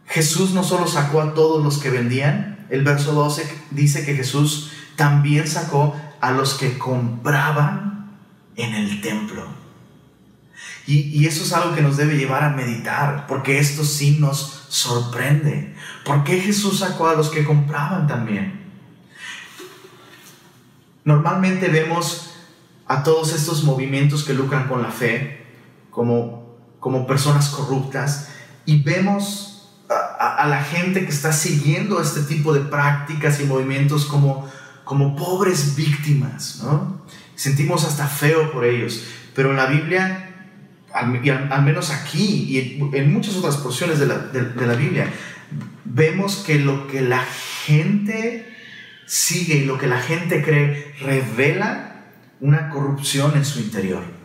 Jesús 0.05 0.51
no 0.53 0.63
solo 0.63 0.87
sacó 0.87 1.21
a 1.21 1.33
todos 1.33 1.63
los 1.63 1.79
que 1.79 1.89
vendían, 1.89 2.65
el 2.69 2.83
verso 2.83 3.13
12 3.13 3.49
dice 3.71 4.05
que 4.05 4.15
Jesús 4.15 4.71
también 4.95 5.47
sacó 5.47 5.95
a 6.19 6.31
los 6.31 6.55
que 6.55 6.77
compraban 6.77 8.17
en 8.55 8.73
el 8.73 9.01
templo. 9.01 9.45
Y, 10.87 11.25
eso 11.25 11.43
es 11.43 11.51
algo 11.51 11.75
que 11.75 11.81
nos 11.81 11.97
debe 11.97 12.17
llevar 12.17 12.43
a 12.43 12.49
meditar, 12.49 13.27
porque 13.27 13.59
esto 13.59 13.83
sí 13.83 14.17
nos 14.19 14.65
sorprende. 14.69 15.75
¿Por 16.05 16.23
qué 16.23 16.39
Jesús 16.39 16.79
sacó 16.79 17.07
a 17.07 17.15
los 17.15 17.29
que 17.29 17.43
compraban 17.43 18.07
también? 18.07 18.61
Normalmente 21.03 21.67
vemos 21.67 22.35
a 22.87 23.03
todos 23.03 23.33
estos 23.33 23.65
movimientos 23.65 24.23
que 24.23 24.33
lucran 24.33 24.69
con 24.69 24.81
la 24.81 24.91
fe 24.91 25.45
como, 25.89 26.36
como 26.87 27.05
personas 27.05 27.49
corruptas 27.49 28.29
y 28.65 28.81
vemos 28.81 29.69
a, 29.89 30.47
la 30.47 30.63
gente 30.63 31.03
que 31.03 31.11
está 31.11 31.33
siguiendo 31.33 32.01
este 32.01 32.21
tipo 32.21 32.53
de 32.53 32.61
prácticas 32.61 33.41
y 33.41 33.43
movimientos 33.43 34.05
como, 34.05 34.49
como 34.85 35.13
pobres 35.17 35.75
víctimas, 35.75 36.61
¿no? 36.63 37.01
Sentimos 37.35 37.83
hasta 37.83 38.07
feo 38.07 38.53
por 38.53 38.63
ellos, 38.63 39.03
pero 39.35 39.51
en 39.51 39.57
la 39.57 39.65
Biblia, 39.65 40.33
al, 40.93 41.51
al, 41.51 41.63
menos 41.63 41.91
aquí 41.91 42.47
y 42.55 42.79
en, 42.95 43.11
muchas 43.11 43.35
otras 43.35 43.57
porciones 43.57 43.99
de 43.99 44.05
la, 44.05 44.19
de 44.19 44.65
la 44.65 44.75
Biblia, 44.75 45.11
vemos 45.83 46.37
que 46.37 46.57
lo 46.57 46.87
que 46.87 47.01
la 47.01 47.25
gente 47.65 48.47
sigue 49.05 49.55
y 49.55 49.65
lo 49.65 49.77
que 49.77 49.87
la 49.87 49.99
gente 49.99 50.41
cree 50.41 50.95
revela 51.01 52.05
una 52.39 52.69
corrupción 52.69 53.35
en 53.35 53.43
su 53.43 53.59
interior. 53.59 54.16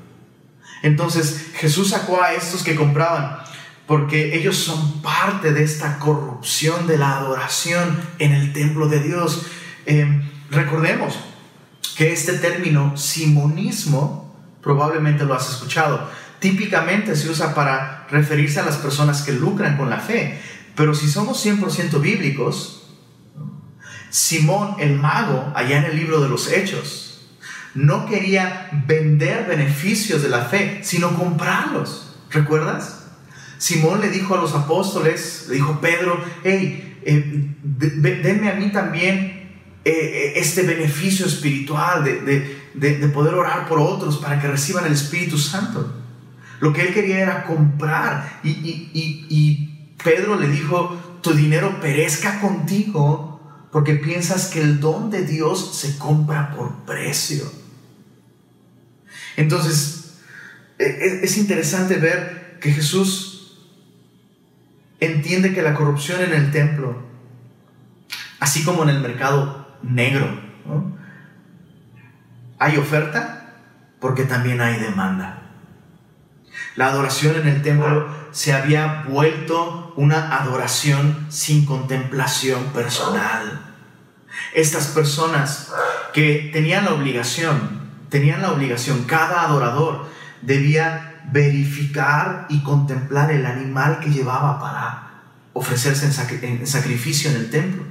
Entonces 0.82 1.46
Jesús 1.54 1.90
sacó 1.90 2.22
a 2.22 2.34
estos 2.34 2.62
que 2.62 2.74
compraban 2.74 3.38
porque 3.86 4.36
ellos 4.36 4.56
son 4.56 5.02
parte 5.02 5.52
de 5.52 5.64
esta 5.64 5.98
corrupción 5.98 6.86
de 6.86 6.98
la 6.98 7.18
adoración 7.18 8.00
en 8.18 8.32
el 8.32 8.52
templo 8.52 8.88
de 8.88 9.00
Dios. 9.00 9.46
Em, 9.86 10.22
recordemos 10.50 11.18
que 11.96 12.12
este 12.12 12.34
término 12.34 12.96
simonismo, 12.96 14.34
probablemente 14.62 15.24
lo 15.24 15.34
has 15.34 15.50
escuchado, 15.50 16.08
típicamente 16.38 17.16
se 17.16 17.28
usa 17.28 17.54
para 17.54 18.06
referirse 18.10 18.60
a 18.60 18.64
las 18.64 18.76
personas 18.76 19.22
que 19.22 19.32
lucran 19.32 19.76
con 19.76 19.90
la 19.90 19.98
fe, 19.98 20.40
pero 20.74 20.94
si 20.94 21.08
somos 21.08 21.44
100% 21.44 22.00
bíblicos, 22.00 22.78
Simón 24.10 24.76
el 24.78 24.98
mago, 24.98 25.52
allá 25.54 25.78
en 25.78 25.84
el 25.84 25.96
libro 25.96 26.20
de 26.20 26.28
los 26.28 26.50
Hechos, 26.50 27.11
no 27.74 28.06
quería 28.06 28.68
vender 28.86 29.46
beneficios 29.46 30.22
de 30.22 30.28
la 30.28 30.44
fe, 30.44 30.80
sino 30.82 31.16
comprarlos. 31.16 32.16
¿Recuerdas? 32.30 33.06
Simón 33.58 34.00
le 34.00 34.10
dijo 34.10 34.34
a 34.34 34.40
los 34.40 34.54
apóstoles, 34.54 35.46
le 35.48 35.54
dijo 35.54 35.80
Pedro, 35.80 36.22
hey, 36.42 36.98
eh, 37.04 37.54
denme 37.62 38.50
a 38.50 38.54
mí 38.54 38.70
también 38.72 39.50
eh, 39.84 39.90
eh, 39.90 40.32
este 40.36 40.62
beneficio 40.62 41.26
espiritual 41.26 42.04
de, 42.04 43.08
poder 43.14 43.34
orar 43.34 43.68
por 43.68 43.78
otros 43.78 44.18
para 44.18 44.40
que 44.40 44.48
reciban 44.48 44.86
el 44.86 44.92
Espíritu 44.92 45.38
Santo. 45.38 45.92
Lo 46.60 46.72
que 46.72 46.82
él 46.82 46.94
quería 46.94 47.20
era 47.20 47.44
comprar. 47.44 48.40
Y, 48.44 48.50
y 48.92 49.94
Pedro 50.02 50.38
le 50.38 50.48
dijo, 50.48 51.20
tu 51.20 51.32
dinero 51.32 51.80
perezca 51.80 52.40
contigo 52.40 53.68
porque 53.72 53.94
piensas 53.94 54.48
que 54.48 54.60
el 54.60 54.80
don 54.80 55.10
de 55.10 55.24
Dios 55.24 55.76
se 55.76 55.98
compra 55.98 56.54
por 56.54 56.84
precio. 56.84 57.61
Entonces, 59.36 60.20
e, 60.78 60.84
e, 60.84 61.24
es 61.24 61.36
interesante 61.36 61.96
ver 61.96 62.58
que 62.60 62.72
Jesús 62.72 63.58
entiende 65.00 65.52
que 65.52 65.62
la 65.62 65.74
corrupción 65.74 66.22
en 66.22 66.32
el 66.32 66.50
templo, 66.50 67.02
así 68.40 68.64
como 68.64 68.84
en 68.84 68.90
el 68.90 69.00
mercado 69.00 69.76
negro, 69.82 70.40
hay 72.58 72.76
oferta 72.76 73.54
porque 74.00 74.24
también 74.24 74.60
hay 74.60 74.78
demanda. 74.78 75.42
La 76.76 76.88
adoración 76.88 77.36
en 77.36 77.48
el 77.48 77.62
templo 77.62 78.08
se 78.30 78.52
había 78.52 79.04
vuelto 79.08 79.92
una 79.96 80.36
adoración 80.36 81.26
sin 81.28 81.66
contemplación 81.66 82.66
personal. 82.66 83.74
Estas 84.54 84.88
personas 84.88 85.72
que 86.14 86.50
tenían 86.52 86.84
la 86.84 86.94
obligación, 86.94 87.81
tenían 88.12 88.42
la 88.42 88.52
obligación, 88.52 89.04
cada 89.04 89.42
adorador 89.42 90.04
debía 90.42 91.22
verificar 91.32 92.44
y 92.50 92.62
contemplar 92.62 93.32
el 93.32 93.46
animal 93.46 94.00
que 94.00 94.10
llevaba 94.10 94.60
para 94.60 95.22
ofrecerse 95.54 96.04
en, 96.46 96.66
sacrificio 96.66 97.30
en 97.30 97.36
el 97.36 97.50
templo. 97.50 97.84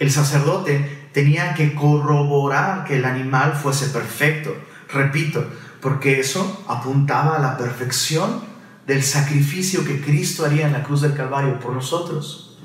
El 0.00 0.10
sacerdote 0.10 1.08
tenía 1.12 1.54
que 1.54 1.72
corroborar 1.72 2.84
que 2.84 2.96
el 2.96 3.04
animal 3.04 3.54
fuese 3.54 3.86
perfecto, 3.86 4.56
repito, 4.92 5.46
porque 5.80 6.18
eso 6.18 6.64
apuntaba 6.68 7.36
a 7.36 7.40
la 7.40 7.56
perfección 7.56 8.42
del 8.88 9.04
sacrificio 9.04 9.84
que 9.84 10.00
Cristo 10.00 10.44
haría 10.44 10.66
en 10.66 10.72
la 10.72 10.82
cruz 10.82 11.00
del 11.00 11.14
Calvario 11.14 11.60
por 11.60 11.72
nosotros. 11.74 12.58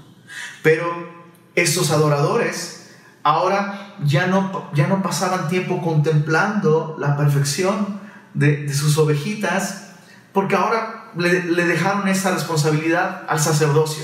Pero 0.64 1.08
estos 1.54 1.92
adoradores 1.92 2.79
ahora 3.24 3.96
ya 4.04 4.28
no, 4.28 4.70
ya 4.74 4.88
no 4.88 5.02
pasaban 5.02 5.50
tiempo 5.50 5.82
contemplando 5.82 6.96
la 7.00 7.18
perfección 7.18 8.00
de, 8.34 8.72
sus 8.74 8.98
ovejitas, 8.98 9.92
porque 10.34 10.56
ahora 10.56 11.12
le, 11.18 11.44
le 11.44 11.66
dejaron 11.66 12.08
esa 12.08 12.32
responsabilidad 12.32 13.26
al 13.28 13.40
sacerdocio. 13.40 14.04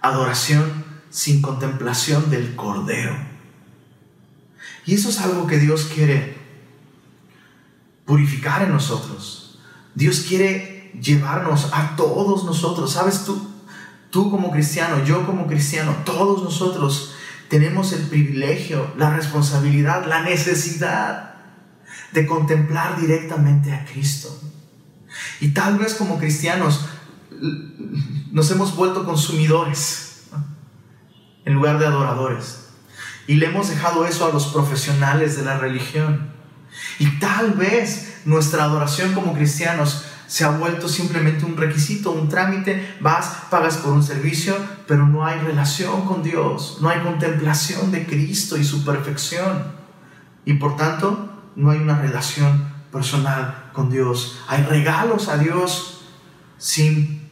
Adoración 0.00 0.84
sin 1.10 1.42
contemplación 1.42 2.30
del 2.30 2.56
Cordero. 2.56 3.16
Y 4.86 4.94
eso 4.94 5.10
es 5.10 5.20
algo 5.20 5.46
que 5.46 5.58
Dios 5.58 5.90
quiere 5.92 6.36
purificar 8.04 8.62
en 8.62 8.72
nosotros. 8.72 9.58
Dios 9.94 10.24
quiere 10.28 10.90
llevarnos 11.00 11.70
a 11.72 11.96
todos 11.96 12.44
nosotros. 12.44 12.92
¿Sabes 12.92 13.24
tú? 13.24 13.48
Tú 14.10 14.30
como 14.30 14.50
cristiano, 14.50 15.04
yo 15.04 15.24
como 15.24 15.46
cristiano, 15.46 15.96
todos 16.04 16.42
nosotros 16.42 17.14
tenemos 17.52 17.92
el 17.92 18.00
privilegio, 18.04 18.94
la 18.96 19.14
responsabilidad, 19.14 20.06
la 20.06 20.22
necesidad 20.22 21.34
de 22.12 22.26
contemplar 22.26 22.98
directamente 22.98 23.74
a 23.74 23.84
Cristo. 23.84 24.34
Y 25.38 25.48
tal 25.48 25.76
vez 25.76 25.92
como 25.92 26.18
cristianos 26.18 26.86
nos 28.30 28.50
hemos 28.50 28.74
vuelto 28.74 29.04
consumidores 29.04 30.22
en 31.44 31.52
lugar 31.52 31.78
de 31.78 31.84
adoradores. 31.84 32.70
Y 33.26 33.34
le 33.34 33.48
hemos 33.48 33.68
dejado 33.68 34.06
eso 34.06 34.24
a 34.24 34.32
los 34.32 34.46
profesionales 34.46 35.36
de 35.36 35.44
la 35.44 35.58
religión. 35.58 36.32
Y 36.98 37.18
tal 37.18 37.52
vez 37.52 38.22
nuestra 38.24 38.64
adoración 38.64 39.12
como 39.12 39.34
cristianos 39.34 40.06
se 40.32 40.44
ha 40.44 40.48
vuelto 40.48 40.88
simplemente 40.88 41.44
un 41.44 41.58
requisito, 41.58 42.10
un 42.10 42.30
trámite, 42.30 42.96
vas, 43.02 43.42
pagas 43.50 43.76
por 43.76 43.92
un 43.92 44.02
servicio, 44.02 44.56
pero 44.88 45.06
no 45.06 45.26
hay 45.26 45.38
relación 45.40 46.06
con 46.06 46.22
Dios, 46.22 46.78
no 46.80 46.88
hay 46.88 47.00
contemplación 47.00 47.90
de 47.92 48.06
Cristo 48.06 48.56
y 48.56 48.64
su 48.64 48.82
perfección. 48.82 49.62
Y 50.46 50.54
por 50.54 50.78
tanto, 50.78 51.50
no 51.54 51.70
hay 51.70 51.80
una 51.80 52.00
relación 52.00 52.66
personal 52.90 53.68
con 53.74 53.90
Dios. 53.90 54.40
Hay 54.48 54.62
regalos 54.62 55.28
a 55.28 55.36
Dios 55.36 56.06
sin 56.56 57.28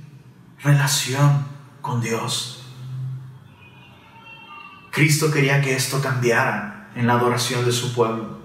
relación 0.63 1.47
con 1.81 2.03
Dios. 2.03 2.67
Cristo 4.91 5.31
quería 5.31 5.63
que 5.63 5.75
esto 5.75 6.03
cambiara 6.03 6.91
en 6.95 7.07
la 7.07 7.15
adoración 7.15 7.65
de 7.65 7.73
su 7.73 7.95
pueblo. 7.95 8.41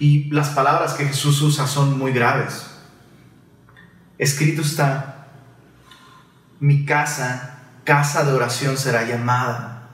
Y 0.00 0.28
las 0.30 0.48
palabras 0.48 0.94
que 0.94 1.04
Jesús 1.04 1.40
usa 1.42 1.68
son 1.68 1.96
muy 1.96 2.10
graves. 2.10 2.71
Escrito 4.22 4.62
está, 4.62 5.26
mi 6.60 6.86
casa, 6.86 7.58
casa 7.82 8.22
de 8.22 8.32
oración 8.32 8.78
será 8.78 9.02
llamada. 9.02 9.88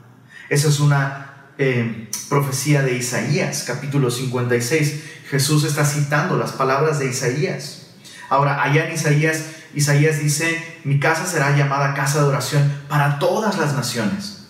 Esa 0.50 0.68
es 0.68 0.80
una 0.80 1.46
eh, 1.56 2.10
profecía 2.28 2.82
de 2.82 2.94
Isaías, 2.94 3.64
capítulo 3.66 4.10
56. 4.10 5.02
Jesús 5.30 5.64
está 5.64 5.86
citando 5.86 6.36
las 6.36 6.52
palabras 6.52 6.98
de 6.98 7.06
Isaías. 7.06 7.94
Ahora, 8.28 8.62
allá 8.62 8.86
en 8.86 8.96
Isaías, 8.96 9.44
Isaías 9.72 10.18
dice, 10.18 10.78
mi 10.84 11.00
casa 11.00 11.24
será 11.24 11.56
llamada 11.56 11.94
casa 11.94 12.20
de 12.20 12.28
oración 12.28 12.70
para 12.86 13.18
todas 13.18 13.56
las 13.56 13.72
naciones. 13.72 14.48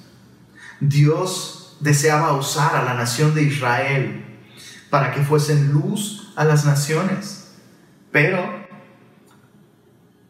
Dios 0.81 1.77
deseaba 1.79 2.33
usar 2.33 2.75
a 2.75 2.83
la 2.83 2.95
nación 2.95 3.33
de 3.33 3.45
Israel 3.45 4.25
para 4.91 5.13
que 5.13 5.23
fuesen 5.23 5.73
luz 5.73 6.33
a 6.35 6.43
las 6.43 6.65
naciones. 6.65 7.53
Pero 8.11 8.58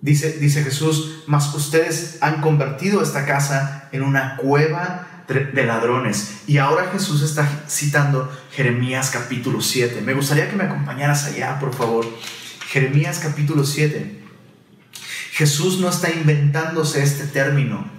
Dice, 0.01 0.39
dice 0.39 0.63
Jesús, 0.63 1.25
mas 1.27 1.53
ustedes 1.55 2.19
han 2.21 2.41
convertido 2.41 3.03
esta 3.03 3.27
casa 3.27 3.89
en 3.93 4.03
una 4.03 4.37
cueva 4.37 5.09
de 5.29 5.65
ladrones. 5.65 6.43
Y 6.47 6.59
ahora 6.59 6.91
Jesús 6.91 7.23
está 7.23 7.47
citando 7.69 8.33
Jeremías 8.53 9.11
capítulo 9.11 9.61
7. 9.61 10.01
Me 10.01 10.15
gustaría 10.15 10.49
que 10.49 10.57
me 10.57 10.65
acompañaras 10.65 11.25
allá, 11.27 11.59
por 11.59 11.75
favor. 11.75 12.07
Jeremías 12.69 13.19
capítulo 13.19 13.65
7. 13.65 14.23
Jesús 15.33 15.81
no 15.81 15.89
está 15.89 16.11
inventándose 16.11 17.03
este 17.03 17.27
término. 17.27 17.91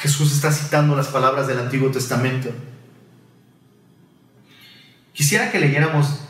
Jesús 0.00 0.32
está 0.32 0.50
citando 0.50 0.96
las 0.96 1.08
palabras 1.08 1.46
del 1.46 1.58
Antiguo 1.58 1.90
Testamento. 1.90 2.50
Quisiera 5.12 5.52
que 5.52 5.60
leyéramos 5.60 6.20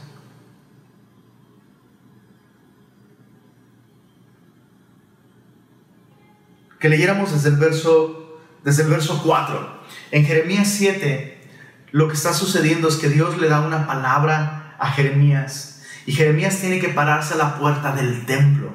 que 6.80 6.88
leyéramos 6.88 7.32
desde 7.32 7.50
el 7.50 7.56
verso, 7.56 8.40
desde 8.64 8.82
el 8.82 8.88
verso 8.88 9.22
4. 9.22 9.80
En 10.10 10.24
Jeremías 10.24 10.68
7, 10.68 11.48
lo 11.92 12.08
que 12.08 12.14
está 12.14 12.32
sucediendo 12.32 12.88
es 12.88 12.96
que 12.96 13.08
Dios 13.08 13.38
le 13.38 13.48
da 13.48 13.60
una 13.60 13.86
palabra 13.86 14.76
a 14.78 14.90
Jeremías 14.90 15.82
y 16.06 16.12
Jeremías 16.12 16.58
tiene 16.58 16.80
que 16.80 16.88
pararse 16.88 17.34
a 17.34 17.36
la 17.36 17.58
puerta 17.58 17.94
del 17.94 18.24
templo. 18.24 18.72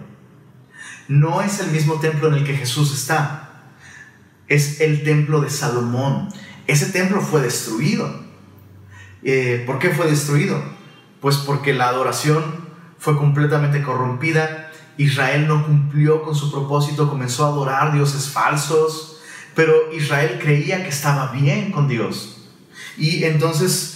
No 1.08 1.41
es 1.41 1.60
el 1.60 1.72
mismo 1.72 2.00
templo 2.00 2.28
en 2.30 2.36
el 2.36 2.44
que 2.46 2.56
Jesús 2.56 2.94
está, 2.94 3.63
es 4.48 4.82
el 4.82 5.04
templo 5.04 5.41
de 5.41 5.50
Salomón. 5.50 6.30
Ese 6.68 6.91
templo 6.91 7.22
fue 7.22 7.41
destruido. 7.41 8.24
Eh, 9.24 9.63
¿Por 9.65 9.80
qué 9.80 9.89
fue 9.89 10.08
destruido? 10.08 10.63
Pues 11.22 11.38
porque 11.38 11.74
la 11.74 11.89
adoración 11.89 12.44
fue 13.00 13.18
completamente 13.18 13.82
corrompida 13.82 14.64
Israel 14.98 15.48
no 15.48 15.66
cumplió 15.66 16.24
con 16.24 16.36
su 16.36 16.52
propósito, 16.52 17.10
comenzó 17.10 17.46
a 17.46 17.50
adorar 17.50 17.94
dioses 17.94 18.30
falsos, 18.30 19.18
pero 19.56 19.92
Israel 19.94 20.40
creía 20.42 20.84
que 20.84 20.90
estaba 20.90 21.32
bien 21.32 21.72
con 21.72 21.88
Dios. 21.88 22.50
Y 22.98 23.24
entonces 23.24 23.96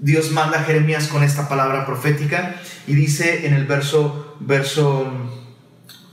Dios 0.00 0.30
manda 0.30 0.60
a 0.60 0.64
Jeremías 0.64 1.08
con 1.08 1.22
esta 1.22 1.48
palabra 1.48 1.84
profética 1.84 2.56
y 2.86 2.94
dice 2.94 3.46
en 3.46 3.54
el 3.54 3.66
verso, 3.66 4.36
verso, 4.40 5.12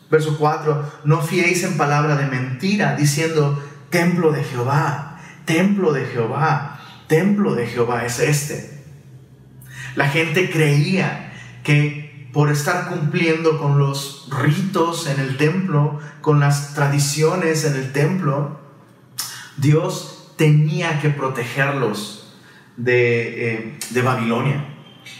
verso 0.09 0.37
4, 0.37 0.91
no 1.05 1.21
fiéis 1.21 1.63
en 1.63 1.77
palabra 1.77 2.15
de 2.15 2.25
mentira, 2.25 2.95
diciendo, 2.95 3.63
templo 3.89 4.31
de 4.31 4.43
Jehová, 4.43 5.19
templo 5.45 5.93
de 5.93 6.05
Jehová, 6.05 6.79
templo 7.07 7.53
de 7.53 7.67
Jehová 7.67 8.05
es 8.05 8.19
este. 8.19 8.83
La 9.95 10.09
gente 10.09 10.49
creía 10.49 11.31
que 11.63 12.04
por 12.35 12.51
estar 12.51 12.89
cumpliendo 12.89 13.57
con 13.57 13.79
los 13.79 14.27
ritos 14.29 15.07
en 15.07 15.21
el 15.21 15.37
templo, 15.37 16.01
con 16.19 16.41
las 16.41 16.73
tradiciones 16.73 17.63
en 17.63 17.77
el 17.77 17.93
templo, 17.93 18.59
Dios 19.55 20.33
tenía 20.35 20.99
que 20.99 21.11
protegerlos 21.11 22.35
de, 22.75 23.53
eh, 23.53 23.79
de 23.89 24.01
Babilonia. 24.01 24.65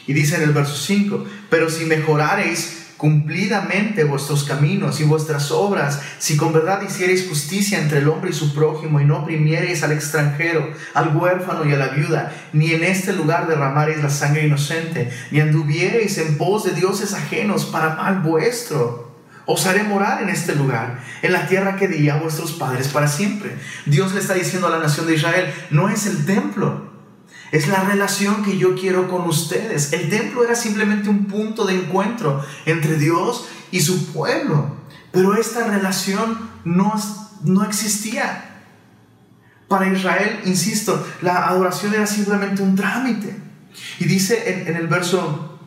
Y 0.07 0.11
dice 0.11 0.35
en 0.35 0.41
el 0.41 0.51
verso 0.51 0.75
5, 0.75 1.25
pero 1.49 1.69
si 1.69 1.85
mejorareis 1.85 2.84
cumplidamente 2.97 4.05
vuestros 4.05 4.45
caminos 4.45 5.01
y 5.01 5.03
vuestras 5.03 5.51
obras, 5.51 6.01
si 6.17 6.37
con 6.37 6.53
verdad 6.53 6.81
hiciereis 6.81 7.27
justicia 7.27 7.79
entre 7.79 7.99
el 7.99 8.07
hombre 8.07 8.29
y 8.29 8.33
su 8.33 8.53
prójimo 8.53 9.01
y 9.01 9.05
no 9.05 9.17
oprimiereis 9.17 9.83
al 9.83 9.91
extranjero, 9.91 10.71
al 10.93 11.15
huérfano 11.15 11.65
y 11.65 11.73
a 11.73 11.77
la 11.77 11.89
viuda, 11.89 12.33
ni 12.53 12.71
en 12.71 12.83
este 12.83 13.13
lugar 13.13 13.47
derramareis 13.47 14.01
la 14.01 14.09
sangre 14.09 14.45
inocente, 14.45 15.11
ni 15.31 15.41
anduviereis 15.41 16.17
en 16.17 16.37
pos 16.37 16.63
de 16.63 16.71
dioses 16.71 17.13
ajenos 17.13 17.65
para 17.65 17.95
mal 17.95 18.21
vuestro. 18.21 19.05
Os 19.47 19.67
haré 19.67 19.83
morar 19.83 20.23
en 20.23 20.29
este 20.29 20.55
lugar, 20.55 20.99
en 21.21 21.31
la 21.31 21.47
tierra 21.47 21.75
que 21.75 21.87
di 21.87 22.09
a 22.09 22.15
vuestros 22.15 22.53
padres 22.53 22.87
para 22.87 23.07
siempre. 23.07 23.51
Dios 23.85 24.13
le 24.13 24.19
está 24.19 24.33
diciendo 24.33 24.67
a 24.67 24.71
la 24.71 24.79
nación 24.79 25.05
de 25.05 25.15
Israel, 25.15 25.53
no 25.69 25.89
es 25.89 26.07
el 26.07 26.25
templo, 26.25 26.84
es 27.55 27.69
la 27.69 27.85
relación 27.85 28.43
que 28.43 28.57
yo 28.57 28.75
quiero 28.75 29.07
con 29.07 29.21
ustedes. 29.29 29.93
El 29.93 30.09
templo 30.09 30.43
era 30.43 30.55
simplemente 30.55 31.07
un 31.09 31.23
punto 31.25 31.63
de 31.63 31.73
encuentro 31.73 32.43
entre 32.65 32.97
Dios 32.97 33.47
y 33.71 33.79
su 33.79 34.07
pueblo. 34.07 34.75
Pero 35.13 35.35
esta 35.35 35.65
relación 35.65 36.37
no, 36.65 36.93
no 37.45 37.63
existía. 37.63 38.63
Para 39.69 39.87
Israel, 39.87 40.41
insisto, 40.43 41.07
la 41.21 41.47
adoración 41.47 41.93
era 41.93 42.05
simplemente 42.05 42.61
un 42.61 42.75
trámite. 42.75 43.37
Y 43.99 44.05
dice 44.05 44.65
en, 44.67 44.75
el 44.75 44.87
verso, 44.87 45.57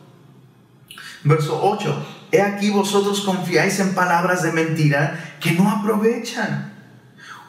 verso 1.23 1.59
8, 1.59 2.05
He 2.31 2.43
aquí 2.43 2.69
vosotros 2.69 3.21
confiáis 3.21 3.79
en 3.79 3.95
palabras 3.95 4.43
de 4.43 4.51
mentira 4.51 5.37
que 5.39 5.53
no 5.53 5.67
aprovechan, 5.67 6.71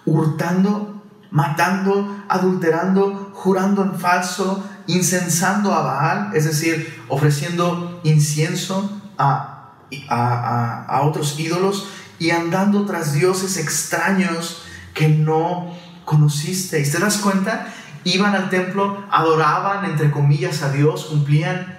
hurtando 0.07 0.90
matando, 1.31 2.25
adulterando, 2.29 3.31
jurando 3.35 3.83
en 3.83 3.95
falso, 3.99 4.65
incensando 4.87 5.73
a 5.73 5.83
Baal, 5.83 6.31
es 6.35 6.45
decir, 6.45 7.03
ofreciendo 7.09 8.01
incienso 8.05 9.01
a, 9.19 9.73
a, 10.09 11.01
otros 11.03 11.39
ídolos 11.39 11.89
y 12.19 12.31
andando 12.31 12.85
tras 12.85 13.13
dioses 13.13 13.57
extraños 13.57 14.63
que 14.95 15.09
no 15.09 15.75
conocisteis. 16.05 16.91
¿Te 16.91 16.99
das 16.99 17.19
cuenta? 17.19 17.73
Iban 18.05 18.35
al 18.35 18.51
templo, 18.51 19.05
adoraban, 19.11 19.85
entre 19.85 20.11
comillas, 20.11 20.63
a 20.63 20.73
Dios, 20.73 21.07
cumplían, 21.07 21.79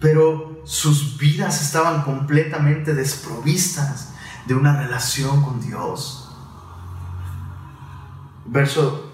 pero 0.00 0.62
sus 0.64 1.16
vidas 1.18 1.62
estaban 1.62 2.02
completamente 2.02 2.94
desprovistas 2.94 4.10
de 4.46 4.54
una 4.54 4.82
relación 4.82 5.42
con 5.42 5.60
Dios 5.60 6.23
verso, 8.46 9.12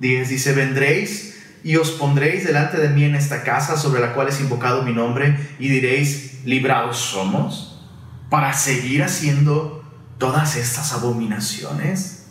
10 0.00 0.28
dice, 0.28 0.52
vendréis 0.52 1.30
y 1.62 1.76
os 1.76 1.90
pondréis 1.90 2.46
delante 2.46 2.78
de 2.78 2.88
mí 2.88 3.04
en 3.04 3.14
esta 3.14 3.42
casa 3.42 3.76
sobre 3.76 4.00
la 4.00 4.14
cual 4.14 4.28
es 4.28 4.40
invocado 4.40 4.82
mi 4.82 4.92
nombre 4.92 5.36
y 5.58 5.68
diréis, 5.68 6.44
librados 6.44 6.96
somos 6.96 7.86
para 8.30 8.52
seguir 8.54 9.02
haciendo 9.02 9.84
todas 10.18 10.56
estas 10.56 10.92
abominaciones. 10.92 12.26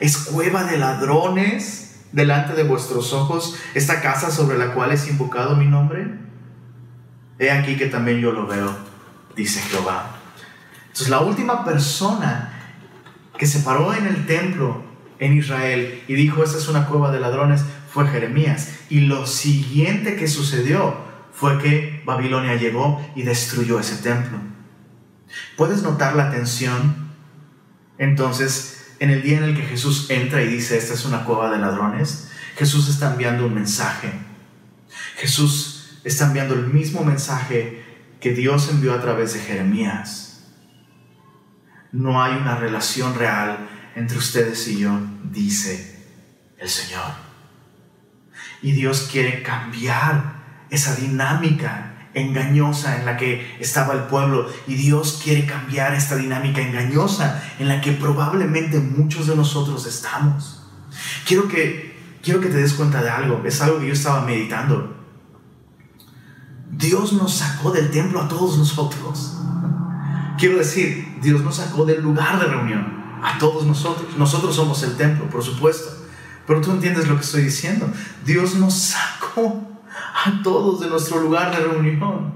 Es 0.00 0.16
cueva 0.18 0.64
de 0.64 0.78
ladrones 0.78 2.00
delante 2.12 2.52
de 2.54 2.64
vuestros 2.64 3.12
ojos 3.12 3.56
esta 3.74 4.02
casa 4.02 4.30
sobre 4.30 4.58
la 4.58 4.74
cual 4.74 4.92
es 4.92 5.08
invocado 5.08 5.56
mi 5.56 5.66
nombre. 5.66 6.18
He 7.38 7.50
aquí 7.50 7.76
que 7.76 7.86
también 7.86 8.20
yo 8.20 8.32
lo 8.32 8.46
veo, 8.46 8.76
dice 9.34 9.60
Jehová. 9.62 10.16
Entonces 10.82 11.08
la 11.08 11.20
última 11.20 11.64
persona 11.64 12.52
que 13.38 13.46
se 13.46 13.60
paró 13.60 13.94
en 13.94 14.06
el 14.06 14.26
templo 14.26 14.91
en 15.22 15.38
Israel 15.38 16.02
y 16.08 16.14
dijo, 16.14 16.42
esta 16.42 16.58
es 16.58 16.68
una 16.68 16.86
cueva 16.86 17.12
de 17.12 17.20
ladrones, 17.20 17.64
fue 17.88 18.08
Jeremías. 18.08 18.80
Y 18.90 19.02
lo 19.02 19.26
siguiente 19.26 20.16
que 20.16 20.26
sucedió 20.26 20.96
fue 21.32 21.58
que 21.58 22.02
Babilonia 22.04 22.56
llegó 22.56 23.00
y 23.14 23.22
destruyó 23.22 23.78
ese 23.78 24.02
templo. 24.02 24.38
¿Puedes 25.56 25.82
notar 25.82 26.16
la 26.16 26.32
tensión? 26.32 27.12
Entonces, 27.98 28.94
en 28.98 29.10
el 29.10 29.22
día 29.22 29.38
en 29.38 29.44
el 29.44 29.56
que 29.56 29.62
Jesús 29.62 30.10
entra 30.10 30.42
y 30.42 30.48
dice, 30.48 30.76
esta 30.76 30.94
es 30.94 31.04
una 31.04 31.24
cueva 31.24 31.50
de 31.52 31.58
ladrones, 31.58 32.28
Jesús 32.56 32.88
está 32.88 33.12
enviando 33.12 33.46
un 33.46 33.54
mensaje. 33.54 34.10
Jesús 35.16 36.00
está 36.02 36.26
enviando 36.26 36.54
el 36.54 36.66
mismo 36.66 37.04
mensaje 37.04 37.84
que 38.20 38.32
Dios 38.32 38.68
envió 38.70 38.92
a 38.92 39.00
través 39.00 39.34
de 39.34 39.40
Jeremías 39.40 40.32
no 41.92 42.22
hay 42.22 42.34
una 42.36 42.56
relación 42.56 43.14
real 43.14 43.68
entre 43.94 44.18
ustedes 44.18 44.66
y 44.68 44.80
yo, 44.80 44.98
dice 45.30 46.06
el 46.58 46.68
Señor. 46.68 47.12
Y 48.62 48.72
Dios 48.72 49.08
quiere 49.10 49.42
cambiar 49.42 50.42
esa 50.70 50.94
dinámica 50.94 52.10
engañosa 52.14 52.98
en 52.98 53.06
la 53.06 53.16
que 53.16 53.56
estaba 53.58 53.94
el 53.94 54.02
pueblo 54.02 54.46
y 54.66 54.74
Dios 54.74 55.20
quiere 55.22 55.46
cambiar 55.46 55.94
esta 55.94 56.16
dinámica 56.16 56.60
engañosa 56.60 57.42
en 57.58 57.68
la 57.68 57.80
que 57.80 57.92
probablemente 57.92 58.78
muchos 58.78 59.26
de 59.26 59.36
nosotros 59.36 59.86
estamos. 59.86 60.62
Quiero 61.26 61.48
que 61.48 61.92
quiero 62.22 62.40
que 62.40 62.48
te 62.48 62.58
des 62.58 62.74
cuenta 62.74 63.02
de 63.02 63.10
algo, 63.10 63.42
es 63.44 63.60
algo 63.60 63.80
que 63.80 63.88
yo 63.88 63.92
estaba 63.92 64.24
meditando. 64.24 64.96
Dios 66.70 67.12
nos 67.12 67.34
sacó 67.34 67.70
del 67.70 67.90
templo 67.90 68.20
a 68.20 68.28
todos 68.28 68.56
nosotros. 68.58 69.38
Quiero 70.38 70.58
decir, 70.58 71.18
Dios 71.20 71.42
nos 71.42 71.56
sacó 71.56 71.84
del 71.84 72.02
lugar 72.02 72.38
de 72.38 72.46
reunión 72.46 73.01
a 73.22 73.38
todos 73.38 73.64
nosotros. 73.64 74.16
Nosotros 74.18 74.56
somos 74.56 74.82
el 74.82 74.96
templo, 74.96 75.30
por 75.30 75.42
supuesto. 75.42 75.90
Pero 76.46 76.60
tú 76.60 76.72
entiendes 76.72 77.08
lo 77.08 77.14
que 77.16 77.22
estoy 77.22 77.44
diciendo. 77.44 77.88
Dios 78.24 78.56
nos 78.56 78.74
sacó 78.74 79.62
a 80.24 80.42
todos 80.42 80.80
de 80.80 80.88
nuestro 80.88 81.20
lugar 81.20 81.56
de 81.56 81.64
reunión. 81.64 82.34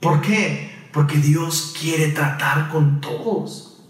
¿Por 0.00 0.20
qué? 0.22 0.88
Porque 0.92 1.18
Dios 1.18 1.74
quiere 1.78 2.08
tratar 2.08 2.70
con 2.70 3.00
todos. 3.00 3.82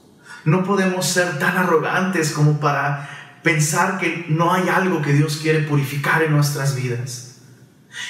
No 0.44 0.64
podemos 0.64 1.06
ser 1.06 1.38
tan 1.38 1.56
arrogantes 1.56 2.32
como 2.32 2.58
para 2.58 3.08
pensar 3.42 3.98
que 3.98 4.26
no 4.28 4.52
hay 4.52 4.68
algo 4.68 5.00
que 5.00 5.12
Dios 5.12 5.36
quiere 5.36 5.60
purificar 5.60 6.22
en 6.22 6.32
nuestras 6.32 6.74
vidas. 6.74 7.38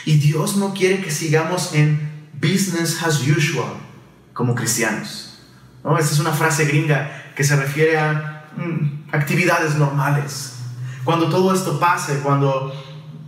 Y 0.05 0.19
Dios 0.19 0.57
no 0.57 0.73
quiere 0.73 1.03
que 1.03 1.11
sigamos 1.11 1.75
en 1.75 2.31
business 2.41 3.03
as 3.03 3.21
usual 3.27 3.75
como 4.33 4.55
cristianos. 4.55 5.39
¿no? 5.85 5.99
Esta 5.99 6.15
es 6.15 6.21
una 6.21 6.33
frase 6.33 6.65
gringa 6.65 7.18
que 7.39 7.45
se 7.45 7.55
refiere 7.55 7.97
a 7.97 8.51
mm, 8.57 9.11
actividades 9.13 9.77
normales. 9.77 10.57
Cuando 11.05 11.29
todo 11.29 11.55
esto 11.55 11.79
pase, 11.79 12.19
cuando 12.19 12.73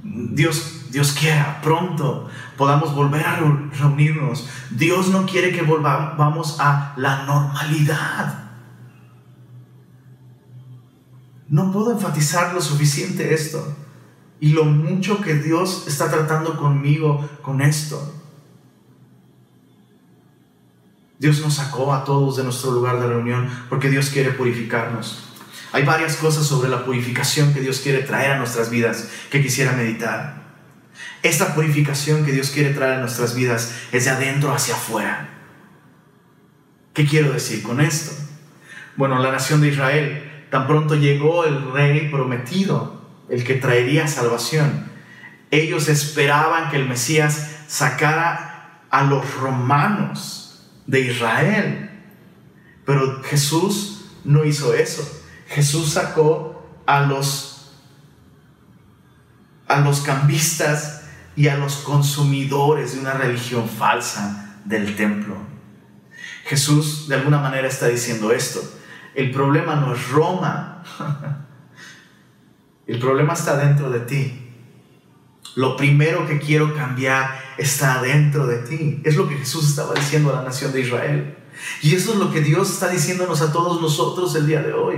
Dios, 0.03 0.87
Dios 0.91 1.13
quiera, 1.13 1.61
pronto 1.63 2.29
podamos 2.57 2.93
volver 2.93 3.25
a 3.25 3.37
reunirnos, 3.37 4.49
Dios 4.73 5.11
no 5.11 5.27
quiere 5.27 5.53
que 5.53 5.63
volvamos 5.63 6.57
a 6.59 6.93
la 6.97 7.23
normalidad. 7.23 8.51
No 11.49 11.71
puedo 11.71 11.93
enfatizar 11.93 12.53
lo 12.53 12.61
suficiente 12.61 13.33
esto 13.33 13.77
y 14.41 14.49
lo 14.49 14.65
mucho 14.65 15.21
que 15.21 15.37
Dios 15.37 15.85
está 15.87 16.11
tratando 16.11 16.57
conmigo 16.57 17.31
con 17.43 17.63
esto. 17.63 18.13
Dios 21.21 21.43
nos 21.43 21.57
sacó 21.57 21.93
a 21.93 22.03
todos 22.03 22.39
de 22.39 22.45
nuestro 22.45 22.71
lugar 22.71 22.99
de 22.99 23.07
reunión 23.07 23.47
porque 23.69 23.91
Dios 23.91 24.09
quiere 24.09 24.31
purificarnos. 24.31 25.23
Hay 25.71 25.85
varias 25.85 26.17
cosas 26.17 26.47
sobre 26.47 26.71
la 26.71 26.87
purificación 26.87 27.53
que 27.53 27.61
Dios 27.61 27.81
quiere 27.81 27.99
traer 27.99 28.31
a 28.31 28.39
nuestras 28.39 28.71
vidas 28.71 29.11
que 29.31 29.43
quisiera 29.43 29.73
meditar. 29.73 30.45
Esta 31.23 31.55
purificación 31.55 32.25
que 32.25 32.33
Dios 32.33 32.49
quiere 32.49 32.73
traer 32.73 32.95
a 32.95 33.01
nuestras 33.01 33.35
vidas 33.35 33.75
es 33.93 34.07
de 34.07 34.13
adentro 34.13 34.51
hacia 34.55 34.75
afuera. 34.75 35.29
¿Qué 36.95 37.05
quiero 37.05 37.33
decir 37.33 37.63
con 37.63 37.83
esto? 37.83 38.13
Bueno, 38.97 39.19
la 39.19 39.31
nación 39.31 39.61
de 39.61 39.69
Israel, 39.69 40.47
tan 40.51 40.67
pronto 40.67 40.95
llegó 40.95 41.45
el 41.45 41.71
rey 41.71 42.09
prometido, 42.09 43.11
el 43.29 43.45
que 43.45 43.57
traería 43.57 44.09
salvación. 44.09 44.91
Ellos 45.51 45.91
esperaban 45.91 46.71
que 46.71 46.79
el 46.79 46.89
Mesías 46.89 47.59
sacara 47.69 48.87
a 48.89 49.05
los 49.05 49.35
romanos 49.35 50.40
de 50.91 51.01
Israel. 51.01 51.91
Pero 52.85 53.23
Jesús 53.23 54.07
no 54.25 54.45
hizo 54.45 54.75
eso. 54.75 55.09
Jesús 55.47 55.91
sacó 55.91 56.69
a 56.85 57.03
los, 57.03 57.73
a 59.69 59.81
los 59.81 60.01
cambistas 60.01 61.05
y 61.37 61.47
a 61.49 61.57
los 61.57 61.77
consumidores 61.77 62.95
de 62.95 63.01
una 63.01 63.13
religión 63.13 63.69
falsa 63.69 64.57
del 64.65 64.97
templo. 64.97 65.37
Jesús 66.47 67.07
de 67.09 67.15
alguna 67.15 67.39
manera 67.39 67.69
está 67.69 67.87
diciendo 67.87 68.33
esto. 68.33 68.61
El 69.15 69.31
problema 69.31 69.77
no 69.77 69.95
es 69.95 70.09
Roma. 70.09 70.83
El 72.89 72.99
problema 72.99 73.35
está 73.35 73.57
dentro 73.57 73.91
de 73.91 74.01
ti. 74.01 74.40
Lo 75.57 75.77
primero 75.77 76.27
que 76.27 76.39
quiero 76.39 76.75
cambiar 76.75 77.41
está 77.59 78.01
dentro 78.01 78.47
de 78.47 78.59
ti. 78.59 79.01
Es 79.05 79.17
lo 79.17 79.29
que 79.29 79.37
Jesús 79.37 79.69
estaba 79.69 79.95
diciendo 79.95 80.31
a 80.31 80.37
la 80.37 80.43
nación 80.43 80.73
de 80.73 80.81
Israel. 80.81 81.37
Y 81.83 81.95
eso 81.95 82.13
es 82.13 82.19
lo 82.19 82.31
que 82.31 82.41
Dios 82.41 82.71
está 82.71 82.89
diciéndonos 82.89 83.43
a 83.43 83.53
todos 83.53 83.81
nosotros 83.81 84.35
el 84.37 84.47
día 84.47 84.63
de 84.63 84.73
hoy. 84.73 84.97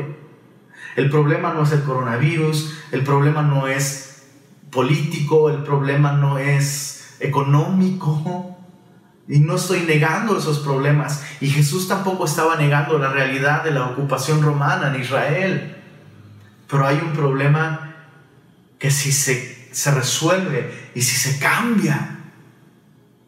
El 0.95 1.09
problema 1.09 1.55
no 1.55 1.62
es 1.62 1.73
el 1.73 1.83
coronavirus, 1.83 2.75
el 2.93 3.03
problema 3.03 3.43
no 3.43 3.67
es 3.67 4.25
político, 4.71 5.49
el 5.49 5.62
problema 5.62 6.12
no 6.12 6.38
es 6.38 7.17
económico. 7.21 8.57
Y 9.29 9.38
no 9.38 9.55
estoy 9.55 9.83
negando 9.83 10.37
esos 10.37 10.59
problemas. 10.59 11.25
Y 11.41 11.49
Jesús 11.49 11.88
tampoco 11.88 12.27
estaba 12.27 12.57
negando 12.57 12.99
la 12.99 13.11
realidad 13.11 13.65
de 13.65 13.71
la 13.71 13.87
ocupación 13.87 14.43
romana 14.43 14.95
en 14.95 15.01
Israel. 15.01 15.77
Pero 16.69 16.87
hay 16.87 16.97
un 16.97 17.12
problema 17.12 17.95
que 18.79 18.91
si 18.91 19.12
se, 19.12 19.62
se 19.73 19.91
resuelve 19.91 20.91
y 20.95 21.03
si 21.03 21.17
se 21.17 21.39
cambia, 21.39 22.19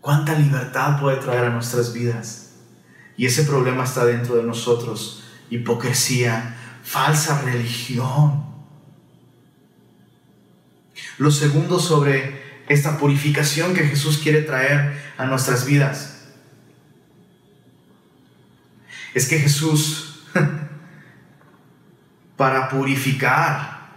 cuánta 0.01 0.39
libertad 0.39 1.01
puede 1.01 1.17
traer 1.17 1.47
a 1.47 1.51
nuestras 1.51 1.93
vidas. 1.93 2.53
Y 3.17 3.27
ese 3.27 3.45
problema 3.45 3.85
está 3.85 4.05
dentro 4.05 4.37
de 4.37 4.43
nosotros. 4.43 5.25
Hipocresía, 5.51 6.57
falsa 6.83 7.43
religión. 7.43 8.45
Lo 11.19 11.31
segundo 11.31 11.81
sobre 11.81 12.43
esta 12.69 12.99
purificación 12.99 13.75
que 13.75 13.87
Jesús 13.87 14.19
quiere 14.19 14.43
traer 14.43 15.01
a 15.17 15.27
nuestras 15.27 15.65
vidas 15.65 16.29
es 19.15 19.29
que 19.29 19.39
Jesús, 19.39 20.25
para 22.37 22.69
purificar, 22.69 23.93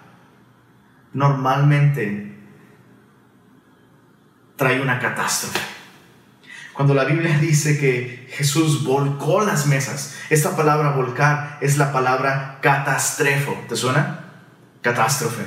normalmente 1.12 2.37
trae 4.58 4.82
una 4.82 5.00
catástrofe. 5.00 5.60
Cuando 6.74 6.94
la 6.94 7.06
Biblia 7.06 7.40
dice 7.40 7.80
que 7.80 8.28
Jesús 8.32 8.84
volcó 8.84 9.42
las 9.44 9.66
mesas, 9.66 10.16
esta 10.30 10.56
palabra 10.56 10.92
volcar 10.92 11.58
es 11.62 11.78
la 11.78 11.92
palabra 11.92 12.60
catastrefo. 12.62 13.58
¿Te 13.70 13.76
suena? 13.76 14.26
Catástrofe. 14.82 15.44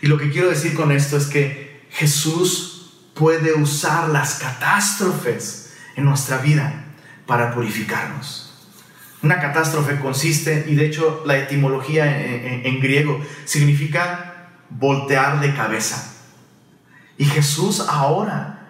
Y 0.00 0.06
lo 0.08 0.18
que 0.18 0.30
quiero 0.30 0.48
decir 0.48 0.74
con 0.74 0.90
esto 0.90 1.16
es 1.16 1.26
que 1.26 1.86
Jesús 1.90 3.10
puede 3.14 3.52
usar 3.52 4.08
las 4.08 4.40
catástrofes 4.40 5.74
en 5.94 6.04
nuestra 6.04 6.38
vida 6.38 6.86
para 7.26 7.54
purificarnos. 7.54 8.52
Una 9.22 9.40
catástrofe 9.40 10.00
consiste, 10.00 10.64
y 10.68 10.74
de 10.74 10.86
hecho 10.86 11.22
la 11.24 11.38
etimología 11.38 12.20
en, 12.64 12.80
griego 12.80 13.20
significa 13.44 14.48
voltear 14.68 15.40
de 15.40 15.54
cabeza. 15.54 16.11
Y 17.22 17.24
Jesús 17.24 17.78
ahora 17.88 18.66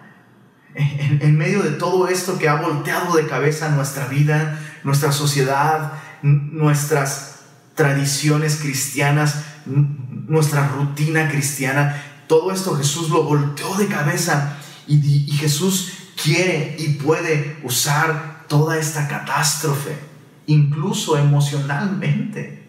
en, 0.74 1.38
medio 1.38 1.62
de 1.62 1.70
todo 1.70 2.06
esto 2.06 2.38
que 2.38 2.50
ha 2.50 2.56
volteado 2.56 3.16
de 3.16 3.26
cabeza 3.26 3.70
nuestra 3.70 4.08
vida, 4.08 4.60
nuestra 4.84 5.10
sociedad, 5.10 5.94
nuestras 6.20 7.44
tradiciones 7.74 8.56
cristianas, 8.56 9.42
nuestra 9.64 10.68
rutina 10.68 11.30
cristiana, 11.30 11.96
todo 12.26 12.52
esto 12.52 12.76
Jesús 12.76 13.08
lo 13.08 13.22
volteó 13.22 13.74
de 13.76 13.86
cabeza 13.86 14.58
y, 14.86 15.00
Jesús 15.32 15.94
quiere 16.22 16.76
y 16.78 16.88
puede 16.90 17.58
usar 17.62 18.44
toda 18.48 18.76
esta 18.76 19.08
catástrofe, 19.08 19.96
incluso 20.44 21.16
emocionalmente. 21.16 22.68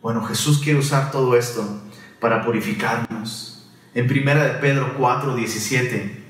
Bueno, 0.00 0.24
Jesús 0.24 0.60
quiere 0.60 0.78
usar 0.78 1.10
todo 1.10 1.36
esto 1.36 1.82
para 2.20 2.44
purificarnos. 2.44 3.51
En 3.94 4.06
primera 4.06 4.44
de 4.44 4.50
Pedro 4.54 4.94
4, 4.96 5.34
17, 5.34 6.22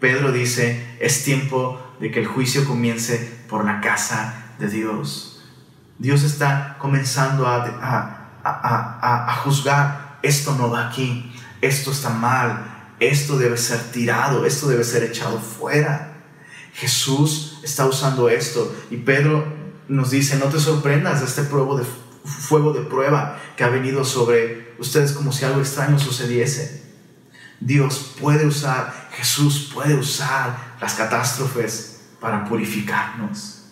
Pedro 0.00 0.32
dice, 0.32 0.96
es 1.00 1.24
tiempo 1.24 1.80
de 1.98 2.10
que 2.10 2.20
el 2.20 2.26
juicio 2.26 2.66
comience 2.66 3.40
por 3.48 3.64
la 3.64 3.80
casa 3.80 4.54
de 4.58 4.68
Dios. 4.68 5.42
Dios 5.98 6.22
está 6.24 6.76
comenzando 6.78 7.46
a, 7.46 8.28
a, 8.42 9.28
a, 9.28 9.34
juzgar, 9.36 10.18
esto 10.22 10.54
no 10.56 10.70
va 10.70 10.88
aquí, 10.88 11.32
esto 11.60 11.90
está 11.90 12.10
mal, 12.10 12.94
esto 13.00 13.38
debe 13.38 13.56
ser 13.56 13.80
tirado, 13.92 14.44
esto 14.44 14.68
debe 14.68 14.84
ser 14.84 15.02
echado 15.02 15.38
fuera. 15.38 16.12
Jesús 16.74 17.60
está 17.62 17.86
usando 17.86 18.28
esto 18.28 18.74
y 18.90 18.98
Pedro 18.98 19.44
nos 19.88 20.10
dice, 20.10 20.36
no 20.36 20.46
te 20.46 20.60
sorprendas 20.60 21.20
de 21.20 21.26
este 21.26 21.42
de, 21.42 21.84
fuego 22.24 22.72
de 22.72 22.82
prueba 22.82 23.38
que 23.56 23.64
ha 23.64 23.68
venido 23.68 24.04
sobre 24.04 24.74
ustedes 24.78 25.12
como 25.12 25.32
si 25.32 25.44
algo 25.44 25.60
extraño 25.60 25.98
sucediese. 25.98 26.79
Dios 27.60 28.16
puede 28.18 28.46
usar, 28.46 29.08
Jesús 29.12 29.70
puede 29.72 29.94
usar 29.94 30.76
las 30.80 30.94
catástrofes 30.94 32.00
para 32.18 32.44
purificarnos. 32.46 33.64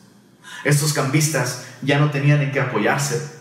Estos 0.64 0.92
cambistas 0.92 1.66
ya 1.83 1.98
no 1.98 2.11
tenían 2.11 2.42
en 2.42 2.53
qué 2.53 2.61
apoyarse. 2.61 3.38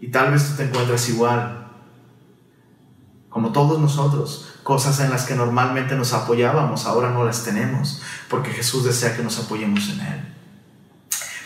Y 0.00 0.08
tal 0.08 0.32
vez 0.32 0.48
tú 0.48 0.56
te 0.56 0.64
encuentres 0.64 1.08
igual, 1.08 1.68
como 3.28 3.52
todos 3.52 3.80
nosotros, 3.80 4.54
cosas 4.62 5.00
en 5.00 5.10
las 5.10 5.24
que 5.24 5.34
normalmente 5.34 5.94
nos 5.94 6.12
apoyábamos, 6.12 6.86
ahora 6.86 7.10
no 7.10 7.24
las 7.24 7.44
tenemos, 7.44 8.02
porque 8.28 8.50
Jesús 8.50 8.84
desea 8.84 9.16
que 9.16 9.22
nos 9.22 9.38
apoyemos 9.38 9.90
en 9.90 10.00
Él. 10.00 10.34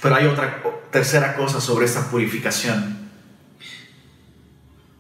Pero 0.01 0.15
hay 0.15 0.27
otra 0.27 0.63
tercera 0.91 1.37
cosa 1.37 1.61
sobre 1.61 1.87
esta 1.87 2.11
purificación. 2.11 3.00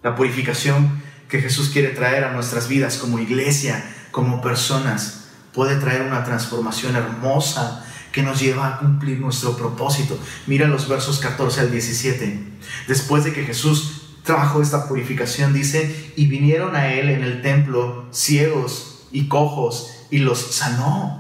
La 0.03 0.15
purificación 0.15 1.03
que 1.29 1.41
Jesús 1.41 1.69
quiere 1.69 1.89
traer 1.89 2.25
a 2.25 2.33
nuestras 2.33 2.69
vidas 2.69 2.97
como 2.97 3.19
iglesia, 3.19 3.85
como 4.11 4.41
personas, 4.41 5.29
puede 5.53 5.77
traer 5.77 6.03
una 6.03 6.25
transformación 6.25 6.97
hermosa 6.97 7.85
que 8.13 8.23
nos 8.23 8.41
lleva 8.41 8.67
a 8.67 8.79
cumplir 8.79 9.21
nuestro 9.21 9.57
propósito. 9.57 10.19
Mira 10.47 10.67
los 10.67 10.89
versos 10.89 11.19
14 11.21 11.61
al 11.61 11.71
17. 11.71 12.41
Después 12.89 13.25
de 13.25 13.33
que 13.33 13.45
Jesús 13.45 14.17
trajo 14.25 14.63
esta 14.63 14.89
purificación, 14.89 15.53
dice, 15.53 16.13
y 16.17 16.27
vinieron 16.27 16.77
a 16.77 16.93
él 16.93 17.09
en 17.09 17.23
el 17.23 17.43
templo 17.43 18.07
ciegos 18.11 19.07
y 19.13 19.29
cojos 19.29 19.91
y 20.11 20.19
los 20.19 20.39
sanó. 20.39 21.20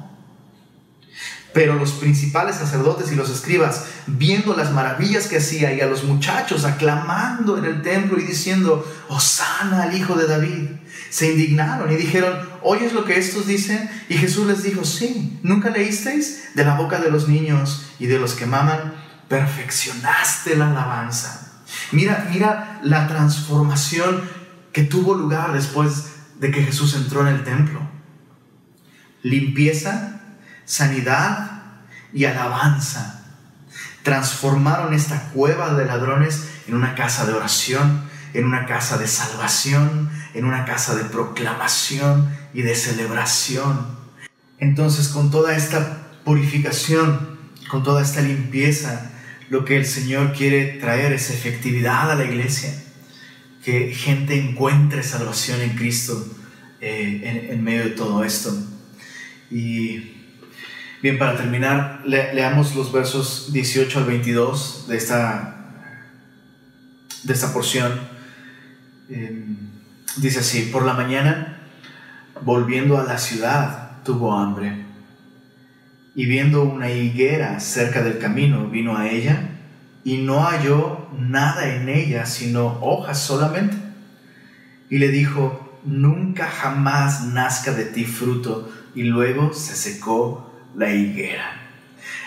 Pero 1.52 1.74
los 1.74 1.92
principales 1.92 2.56
sacerdotes 2.56 3.10
y 3.10 3.16
los 3.16 3.28
escribas, 3.28 3.86
viendo 4.06 4.56
las 4.56 4.72
maravillas 4.72 5.26
que 5.26 5.38
hacía 5.38 5.72
y 5.72 5.80
a 5.80 5.86
los 5.86 6.04
muchachos 6.04 6.64
aclamando 6.64 7.58
en 7.58 7.64
el 7.64 7.82
templo 7.82 8.18
y 8.20 8.24
diciendo, 8.24 8.86
Osana 9.08 9.82
al 9.82 9.96
Hijo 9.96 10.14
de 10.14 10.28
David, 10.28 10.68
se 11.10 11.32
indignaron 11.32 11.90
y 11.90 11.96
dijeron, 11.96 12.38
¿oyes 12.62 12.92
lo 12.92 13.04
que 13.04 13.18
estos 13.18 13.46
dicen? 13.46 13.90
Y 14.08 14.14
Jesús 14.14 14.46
les 14.46 14.62
dijo, 14.62 14.84
sí, 14.84 15.40
¿nunca 15.42 15.70
leísteis? 15.70 16.54
De 16.54 16.64
la 16.64 16.76
boca 16.76 17.00
de 17.00 17.10
los 17.10 17.28
niños 17.28 17.86
y 17.98 18.06
de 18.06 18.20
los 18.20 18.34
que 18.34 18.46
maman, 18.46 18.94
perfeccionaste 19.28 20.56
la 20.56 20.70
alabanza. 20.70 21.62
Mira, 21.90 22.28
mira 22.32 22.80
la 22.84 23.08
transformación 23.08 24.22
que 24.72 24.82
tuvo 24.84 25.14
lugar 25.14 25.52
después 25.52 26.12
de 26.38 26.50
que 26.50 26.62
Jesús 26.62 26.94
entró 26.94 27.22
en 27.22 27.34
el 27.34 27.44
templo. 27.44 27.80
Limpieza, 29.22 30.19
sanidad 30.70 31.62
y 32.12 32.26
alabanza. 32.26 33.24
Transformaron 34.04 34.94
esta 34.94 35.30
cueva 35.30 35.74
de 35.74 35.84
ladrones 35.84 36.44
en 36.68 36.74
una 36.74 36.94
casa 36.94 37.26
de 37.26 37.32
oración, 37.32 38.04
en 38.34 38.44
una 38.44 38.66
casa 38.66 38.96
de 38.96 39.08
salvación, 39.08 40.08
en 40.32 40.44
una 40.44 40.64
casa 40.64 40.94
de 40.94 41.04
proclamación 41.04 42.30
y 42.54 42.62
de 42.62 42.76
celebración. 42.76 43.98
Entonces, 44.58 45.08
con 45.08 45.32
toda 45.32 45.56
esta 45.56 46.06
purificación, 46.24 47.40
con 47.68 47.82
toda 47.82 48.02
esta 48.02 48.20
limpieza, 48.20 49.10
lo 49.48 49.64
que 49.64 49.76
el 49.76 49.86
Señor 49.86 50.32
quiere 50.34 50.78
traer 50.78 51.12
es 51.12 51.30
efectividad 51.30 52.12
a 52.12 52.14
la 52.14 52.24
iglesia, 52.24 52.72
que 53.64 53.92
gente 53.92 54.38
encuentre 54.38 55.02
salvación 55.02 55.60
en 55.62 55.70
Cristo 55.70 56.24
eh, 56.80 57.48
en, 57.50 57.64
medio 57.64 57.82
de 57.82 57.90
todo 57.90 58.22
esto. 58.22 58.56
Y 59.50 60.19
bien, 61.02 61.18
para 61.18 61.36
terminar, 61.36 62.02
leamos 62.04 62.74
los 62.74 62.92
versos 62.92 63.52
18 63.52 63.98
al 63.98 64.04
22 64.04 64.86
de 64.88 64.96
esta, 64.96 65.56
de 67.24 67.32
esta 67.32 67.52
porción. 67.52 67.92
Em, 69.08 69.70
Dice 70.16 70.40
así, 70.40 70.62
por 70.72 70.84
la 70.84 70.94
mañana, 70.94 71.60
volviendo 72.42 72.98
a 72.98 73.04
la 73.04 73.16
ciudad, 73.16 74.02
tuvo 74.04 74.36
hambre. 74.36 74.84
Y 76.16 76.26
viendo 76.26 76.64
una 76.64 76.90
higuera 76.90 77.60
cerca 77.60 78.02
del 78.02 78.18
camino, 78.18 78.68
vino 78.68 78.96
a 78.96 79.08
ella 79.08 79.50
y 80.02 80.16
no 80.16 80.42
halló 80.42 81.08
nada 81.16 81.74
en 81.74 81.88
ella 81.88 82.26
sino 82.26 82.80
hojas 82.80 83.20
solamente. 83.20 83.76
Y 84.90 84.98
le 84.98 85.08
dijo, 85.08 85.78
nunca 85.84 86.48
jamás 86.48 87.24
nazca 87.26 87.72
de 87.72 87.84
ti 87.84 88.04
fruto. 88.04 88.68
Y 88.96 89.04
luego 89.04 89.52
se 89.54 89.76
secó 89.76 90.49
la 90.76 90.92
higuera. 90.92 91.60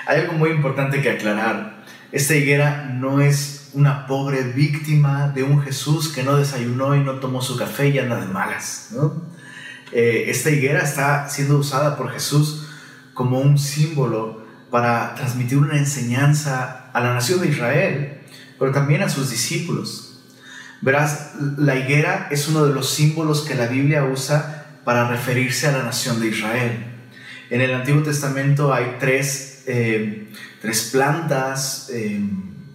Hay 0.06 0.22
algo 0.22 0.34
muy 0.34 0.50
importante 0.52 1.02
que 1.02 1.10
aclarar. 1.10 1.84
Esta 2.12 2.36
higuera 2.36 2.86
no 2.94 3.22
es 3.22 3.72
una 3.74 4.06
pobre 4.06 4.44
víctima 4.44 5.30
de 5.30 5.44
un 5.44 5.62
Jesús 5.62 6.10
que 6.10 6.24
no 6.24 6.36
desayunó 6.38 6.96
y 6.96 7.00
no 7.00 7.14
tomó 7.16 7.42
su 7.42 7.58
café 7.58 7.90
y 7.90 8.00
anda 8.00 8.20
de 8.20 8.28
malas. 8.28 8.94
Eh, 9.92 10.26
esta 10.28 10.50
higuera 10.50 10.82
está 10.82 11.28
siendo 11.30 11.58
usada 11.58 11.98
por 11.98 12.12
Jesús 12.12 12.68
como 13.14 13.40
un 13.40 13.58
símbolo 13.58 14.44
para 14.70 15.16
transmitir 15.16 15.58
una 15.58 15.78
enseñanza 15.78 16.90
a 16.94 17.00
la 17.00 17.14
nación 17.14 17.42
de 17.42 17.50
Israel, 17.50 18.22
pero 18.60 18.72
también 18.72 19.02
a 19.04 19.10
sus 19.10 19.30
discípulos. 19.30 20.24
Verás, 20.82 21.34
la 21.58 21.76
higuera 21.76 22.28
es 22.30 22.48
uno 22.48 22.66
de 22.66 22.74
los 22.74 22.90
símbolos 22.90 23.42
que 23.42 23.56
la 23.56 23.68
Biblia 23.68 24.04
usa 24.04 24.66
para 24.84 25.08
referirse 25.08 25.68
a 25.68 25.72
la 25.72 25.84
nación 25.84 26.20
de 26.20 26.28
Israel. 26.28 26.93
En 27.50 27.62
el 27.62 27.74
Antiguo 27.74 28.04
Testamento 28.04 28.74
hay 28.74 28.98
tres, 29.00 29.64
eh, 29.68 30.30
tres 30.62 30.90
plantas, 30.92 31.90
eh, 31.94 32.22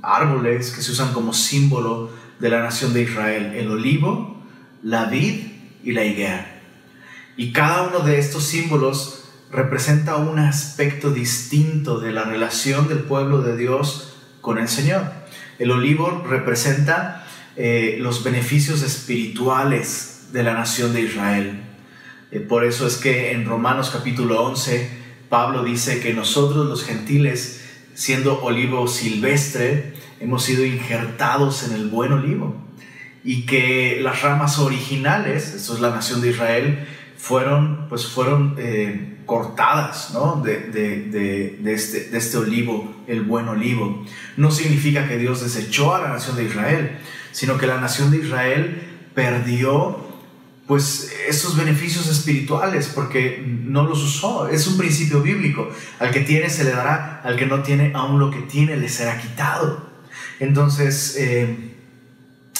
árboles 0.02 0.70
que 0.70 0.83
se 0.83 0.92
usan 0.92 1.12
como 1.12 1.33
símbolo 1.33 2.11
de 2.38 2.48
la 2.48 2.62
nación 2.62 2.92
de 2.92 3.02
Israel, 3.02 3.54
el 3.54 3.70
olivo, 3.70 4.42
la 4.83 5.07
vid 5.07 5.46
y 5.83 5.92
la 5.92 6.04
higuera. 6.04 6.61
Y 7.37 7.52
cada 7.52 7.88
uno 7.88 8.00
de 8.00 8.18
estos 8.18 8.44
símbolos 8.44 9.24
representa 9.50 10.16
un 10.16 10.38
aspecto 10.38 11.11
distinto 11.11 12.00
de 12.00 12.12
la 12.12 12.24
relación 12.24 12.88
del 12.88 13.00
pueblo 13.00 13.42
de 13.42 13.57
Dios 13.57 14.16
con 14.40 14.59
el 14.59 14.68
Señor. 14.68 15.04
El 15.59 15.70
olivo 15.70 16.24
representa 16.28 17.26
eh, 17.57 17.96
los 18.00 18.22
beneficios 18.22 18.83
espirituales 18.83 20.28
de 20.33 20.42
la 20.42 20.54
nación 20.54 20.92
de 20.92 21.02
Israel. 21.02 21.67
Eh, 22.30 22.40
por 22.40 22.64
eso 22.64 22.86
es 22.86 22.96
que 22.96 23.32
en 23.32 23.46
Romanos 23.46 23.90
capítulo 23.90 24.42
11, 24.44 24.90
Pablo 25.28 25.64
dice 25.64 26.00
que 26.00 26.14
nosotros 26.14 26.66
los 26.66 26.84
gentiles 26.84 27.58
siendo 27.98 28.40
olivo 28.42 28.86
silvestre, 28.86 29.92
hemos 30.20 30.44
sido 30.44 30.64
injertados 30.64 31.64
en 31.64 31.74
el 31.74 31.88
buen 31.88 32.12
olivo. 32.12 32.54
Y 33.24 33.44
que 33.44 33.98
las 34.00 34.22
ramas 34.22 34.60
originales, 34.60 35.52
esto 35.52 35.74
es 35.74 35.80
la 35.80 35.90
nación 35.90 36.20
de 36.20 36.30
Israel, 36.30 36.86
fueron, 37.16 37.88
pues 37.88 38.06
fueron 38.06 38.54
eh, 38.56 39.16
cortadas 39.26 40.12
¿no? 40.14 40.40
de, 40.44 40.58
de, 40.68 41.58
de, 41.60 41.74
este, 41.74 42.04
de 42.10 42.18
este 42.18 42.36
olivo, 42.36 42.94
el 43.08 43.22
buen 43.22 43.48
olivo. 43.48 44.06
No 44.36 44.52
significa 44.52 45.08
que 45.08 45.18
Dios 45.18 45.42
desechó 45.42 45.92
a 45.92 46.00
la 46.00 46.10
nación 46.10 46.36
de 46.36 46.44
Israel, 46.44 46.98
sino 47.32 47.58
que 47.58 47.66
la 47.66 47.80
nación 47.80 48.12
de 48.12 48.18
Israel 48.18 48.80
perdió 49.12 50.08
pues 50.68 51.11
esos 51.26 51.57
beneficios 51.57 52.09
espirituales 52.09 52.92
porque 52.94 53.42
no 53.42 53.85
los 53.85 54.04
usó. 54.04 54.48
Es 54.48 54.66
un 54.66 54.76
principio 54.76 55.22
bíblico. 55.22 55.70
Al 55.98 56.11
que 56.11 56.20
tiene 56.20 56.50
se 56.50 56.62
le 56.62 56.70
dará, 56.72 57.22
al 57.24 57.37
que 57.37 57.46
no 57.46 57.62
tiene, 57.62 57.92
aún 57.94 58.20
lo 58.20 58.31
que 58.31 58.42
tiene 58.42 58.76
le 58.76 58.90
será 58.90 59.18
quitado. 59.18 59.88
Entonces, 60.38 61.16
eh, 61.18 61.74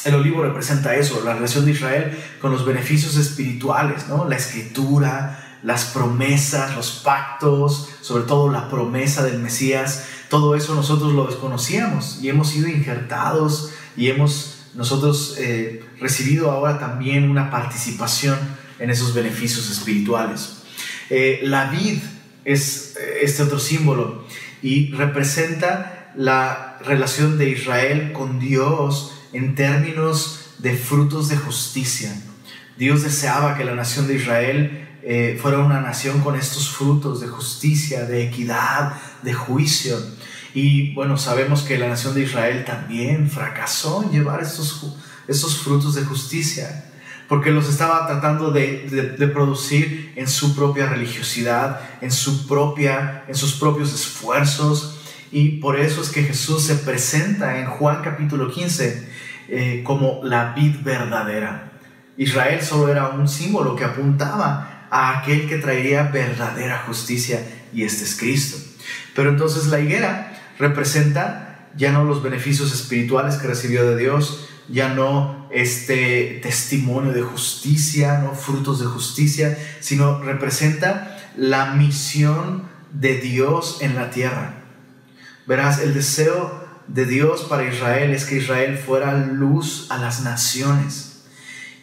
el 0.05 0.15
olivo 0.15 0.43
representa 0.43 0.97
eso, 0.97 1.23
la 1.23 1.35
relación 1.35 1.67
de 1.67 1.73
Israel 1.73 2.19
con 2.41 2.51
los 2.51 2.65
beneficios 2.65 3.17
espirituales, 3.17 4.09
¿no? 4.09 4.25
La 4.25 4.37
escritura, 4.37 5.59
las 5.63 5.85
promesas, 5.85 6.75
los 6.77 7.03
pactos, 7.05 7.91
sobre 8.01 8.25
todo 8.25 8.51
la 8.51 8.71
promesa 8.71 9.23
del 9.23 9.39
Mesías, 9.39 10.07
Todo 10.31 10.55
eso 10.55 10.75
nosotros 10.75 11.15
lo 11.15 11.27
desconocíamos 11.27 12.19
y 12.23 12.29
hemos 12.29 12.51
sido 12.51 12.69
injertados 12.69 13.73
y 13.97 14.09
hemos 14.09 14.58
nosotros 14.75 15.37
eh, 15.39 15.85
recibido 16.01 16.51
ahora 16.51 16.79
también 16.79 17.31
una 17.31 17.51
participación 17.51 18.39
en 18.79 18.91
esos 18.91 19.15
beneficios 19.15 19.71
espirituales. 19.71 20.59
Eh, 21.11 21.41
la 21.43 21.71
vid 21.71 21.99
es 22.45 22.97
eh, 22.97 23.19
este 23.23 23.43
otro 23.43 23.59
símbolo 23.59 24.25
y 24.63 24.93
representa 24.93 26.13
la 26.17 26.79
relación 26.85 27.39
de 27.39 27.51
Israel 27.51 28.13
con 28.13 28.39
Dios 28.39 29.13
en 29.33 29.55
términos 29.55 30.55
de 30.59 30.75
frutos 30.75 31.29
de 31.29 31.37
justicia. 31.37 32.15
Dios 32.77 33.03
deseaba 33.03 33.57
que 33.57 33.65
la 33.65 33.75
nación 33.75 34.07
de 34.07 34.15
Israel 34.15 34.89
eh, 35.03 35.39
fuera 35.41 35.59
una 35.59 35.81
nación 35.81 36.21
con 36.21 36.37
estos 36.37 36.69
frutos 36.69 37.21
de 37.21 37.29
justicia, 37.29 38.05
de 38.05 38.25
equidad, 38.25 38.95
de 39.23 39.33
juicio. 39.33 39.97
Y 40.55 40.95
bueno, 40.95 41.17
sabemos 41.19 41.63
que 41.63 41.79
la 41.79 41.89
nación 41.89 42.15
de 42.15 42.23
Israel 42.23 42.65
también 42.65 43.29
fracasó 43.31 44.03
en 44.03 44.11
llevar 44.11 44.43
estos, 44.43 45.59
frutos 45.63 45.95
de 45.95 46.05
justicia, 46.05 46.85
porque 47.29 47.51
los 47.51 47.69
estaba 47.69 48.07
tratando 48.07 48.51
de, 48.51 49.17
de, 49.19 49.29
producir 49.29 50.13
en 50.17 50.27
su 50.27 50.55
propia 50.55 50.87
religiosidad, 50.87 51.81
en, 52.01 52.11
su 52.11 52.47
propia, 52.47 53.25
en 53.29 53.35
sus 53.35 53.55
propios 53.55 53.93
esfuerzos. 53.93 54.99
Y 55.31 55.59
por 55.59 55.79
eso 55.79 56.01
es 56.01 56.09
que 56.09 56.23
Jesús 56.23 56.63
se 56.65 56.77
presenta 56.77 57.59
en 57.59 57.67
Juan 57.67 58.01
capítulo 58.03 58.51
15 58.51 59.09
eh, 59.51 59.83
como 59.83 60.21
la 60.25 60.53
vid 60.53 60.77
verdadera. 60.83 61.73
Israel 62.19 62.61
solo 62.63 62.91
era 62.91 63.09
un 63.09 63.29
símbolo 63.29 63.77
que 63.77 63.85
apuntaba 63.85 64.87
a 64.91 65.19
aquel 65.19 65.49
que 65.49 65.57
traería 65.57 66.05
verdadera 66.05 66.83
justicia 66.87 67.41
y 67.73 67.85
este 67.85 68.05
es 68.05 68.17
Cristo. 68.17 68.59
Pero 69.15 69.31
entonces 69.31 69.67
la 69.67 69.81
higuera 69.81 70.38
representa 70.59 71.69
ya 71.77 71.93
no 71.93 72.05
los 72.05 72.23
beneficios 72.23 72.73
espirituales 72.73 73.37
que 73.37 73.47
recibió 73.47 73.89
de 73.89 73.97
Dios, 73.97 74.49
ya 74.69 74.89
no 74.89 75.49
este 75.51 76.41
testimonio 76.43 77.13
de 77.13 77.23
justicia, 77.23 78.19
no 78.19 78.35
frutos 78.35 78.81
de 78.81 78.87
justicia, 78.87 79.57
sino 79.81 80.23
representa 80.23 81.19
la 81.37 81.73
misión 81.75 82.65
de 82.93 83.19
Dios 83.19 83.79
en 83.81 83.95
la 83.95 84.11
tierra. 84.11 84.55
Verás, 85.47 85.81
el 85.81 85.95
deseo 85.95 86.67
de 86.89 87.07
Dios 87.07 87.43
para 87.49 87.65
Israel 87.65 88.11
es 88.13 88.25
que 88.25 88.37
Israel 88.37 88.77
fuera 88.77 89.17
luz 89.17 89.87
a 89.91 89.99
las 89.99 90.23
naciones. 90.23 91.23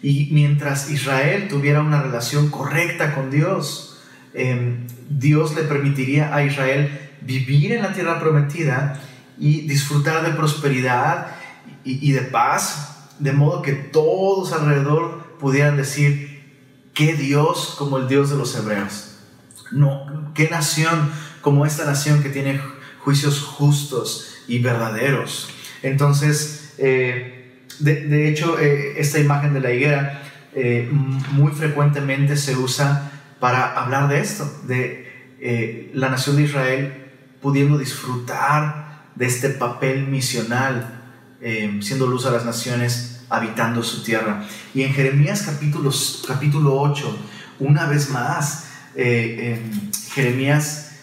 Y 0.02 0.30
mientras 0.32 0.90
Israel 0.92 1.48
tuviera 1.48 1.82
una 1.82 2.02
relación 2.02 2.50
correcta 2.50 3.16
con 3.16 3.32
Dios, 3.32 4.00
em, 4.34 4.86
Dios 5.10 5.56
le 5.56 5.64
permitiría 5.64 6.36
a 6.36 6.44
Israel 6.44 7.05
vivir 7.26 7.74
en 7.74 7.84
la 7.84 7.94
tierra 7.94 8.20
prometida 8.20 9.00
y 9.38 9.62
disfrutar 9.68 10.24
de 10.24 10.32
prosperidad 10.32 11.28
y, 11.84 12.08
y 12.08 12.12
de 12.14 12.22
paz, 12.22 13.10
de 13.20 13.32
modo 13.34 13.62
que 13.62 13.74
todos 13.74 14.54
alrededor 14.54 15.38
pudieran 15.40 15.78
decir, 15.78 16.44
¿qué 16.94 17.14
Dios 17.16 17.76
como 17.78 17.98
el 17.98 18.08
Dios 18.08 18.30
de 18.30 18.38
los 18.38 18.56
hebreos? 18.56 19.18
No, 19.72 20.32
¿qué 20.34 20.50
nación 20.50 21.12
como 21.42 21.66
esta 21.66 21.86
nación 21.86 22.24
que 22.24 22.30
tiene 22.30 22.60
juicios 23.06 23.40
justos 23.40 24.36
y 24.48 24.60
verdaderos. 24.60 25.50
Entonces, 25.84 26.74
eh, 26.80 27.62
de, 27.80 28.28
hecho, 28.28 28.60
eh, 28.60 28.96
esta 28.98 29.20
imagen 29.20 29.54
de 29.54 29.60
la 29.60 29.72
higuera 29.72 30.24
eh, 30.56 30.90
muy 30.92 31.52
frecuentemente 31.52 32.36
se 32.36 32.58
usa 32.58 33.12
para 33.40 33.74
hablar 33.80 34.10
de 34.10 34.20
esto, 34.20 34.52
de 34.64 35.92
la 35.94 36.10
nación 36.10 36.38
de 36.38 36.42
Israel 36.42 37.05
pudiendo 37.46 37.78
disfrutar 37.78 39.12
de 39.14 39.28
este 39.28 39.50
papel 39.50 40.08
misional, 40.08 41.04
siendo 41.80 42.08
luz 42.08 42.26
a 42.26 42.32
las 42.32 42.44
naciones, 42.44 43.22
habitando 43.30 43.84
su 43.84 44.02
tierra. 44.02 44.48
Y 44.74 44.82
en 44.82 44.92
Jeremías 44.92 45.44
capítulo 46.28 46.82
8, 46.82 47.20
una 47.60 47.86
vez 47.86 48.10
más, 48.10 48.66
Jeremías 48.96 50.94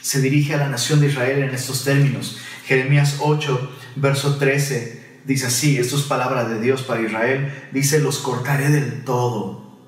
se 0.00 0.20
dirige 0.20 0.54
a 0.54 0.58
la 0.58 0.68
nación 0.68 0.98
de 0.98 1.06
Israel 1.06 1.44
en 1.44 1.50
estos 1.50 1.84
términos. 1.84 2.38
Jeremías 2.66 3.18
8, 3.20 3.76
verso 3.94 4.38
13, 4.38 5.20
dice 5.24 5.46
así, 5.46 5.78
esto 5.78 5.94
es 5.96 6.02
palabra 6.02 6.42
de 6.48 6.60
Dios 6.60 6.82
para 6.82 7.00
Israel, 7.00 7.68
dice, 7.70 8.00
los 8.00 8.18
cortaré 8.18 8.70
del 8.70 9.04
todo, 9.04 9.78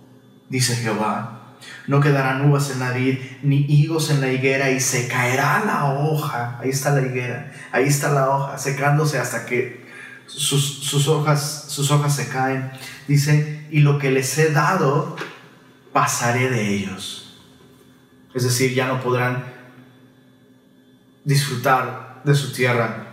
dice 0.49 0.77
Jehová. 0.77 1.39
No 1.87 2.01
quedarán 2.01 2.49
uvas 2.49 2.71
en 2.71 2.81
la 2.81 2.93
vid, 2.93 3.19
ni 3.43 3.67
higos 3.69 4.11
en 4.11 4.21
la 4.21 4.33
higuera, 4.33 4.71
y 4.71 4.81
se 4.81 5.09
caerá 5.09 5.63
la 5.65 5.95
hoja. 5.95 6.59
Ahí 6.61 6.71
está 6.71 6.91
la 6.91 7.03
higuera, 7.03 7.53
ahí 7.73 7.87
está 7.87 8.11
la 8.11 8.31
hoja, 8.31 8.59
secándose 8.59 9.19
hasta 9.19 9.47
que 9.47 9.87
sus, 10.27 10.85
sus, 10.85 11.09
hojas, 11.09 11.67
sus 11.69 11.91
hojas 11.91 12.15
se 12.15 12.29
caen. 12.29 12.71
Dice, 13.09 13.67
y 13.71 13.81
lo 13.81 13.99
que 13.99 14.11
les 14.11 14.37
he 14.39 14.53
dado, 14.53 15.17
pasaré 15.93 16.51
de 16.51 16.75
ellos. 16.75 17.41
Es 18.35 18.45
decir, 18.45 18.75
ya 18.75 18.87
no 18.87 19.01
podrán 19.01 19.45
disfrutar 21.25 22.23
de 22.25 22.35
su 22.35 22.53
tierra. 22.53 23.07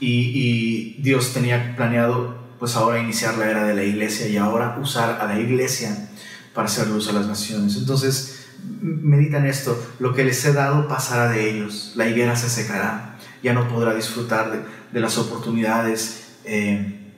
Y, 0.00 1.00
Dios 1.02 1.32
tenía 1.32 1.74
planeado 1.76 2.40
pues 2.58 2.76
ahora 2.76 2.98
iniciar 2.98 3.38
la 3.38 3.50
era 3.50 3.64
de 3.64 3.74
la 3.74 3.82
iglesia 3.82 4.28
y 4.28 4.36
ahora 4.36 4.78
usar 4.80 5.20
a 5.20 5.26
la 5.26 5.38
iglesia 5.38 6.10
para 6.54 6.66
hacer 6.66 6.88
luz 6.88 7.08
a 7.08 7.12
las 7.12 7.26
naciones. 7.26 7.76
Entonces, 7.76 8.46
meditan 8.80 9.46
esto, 9.46 9.80
lo 9.98 10.14
que 10.14 10.24
les 10.24 10.44
he 10.44 10.52
dado 10.52 10.88
pasará 10.88 11.30
de 11.30 11.50
ellos, 11.50 11.92
la 11.96 12.08
higuera 12.08 12.36
se 12.36 12.48
secará, 12.48 13.18
ya 13.42 13.52
no 13.52 13.68
podrá 13.68 13.94
disfrutar 13.94 14.66
de, 14.92 15.00
las 15.00 15.18
oportunidades 15.18 16.36
eh, 16.44 17.14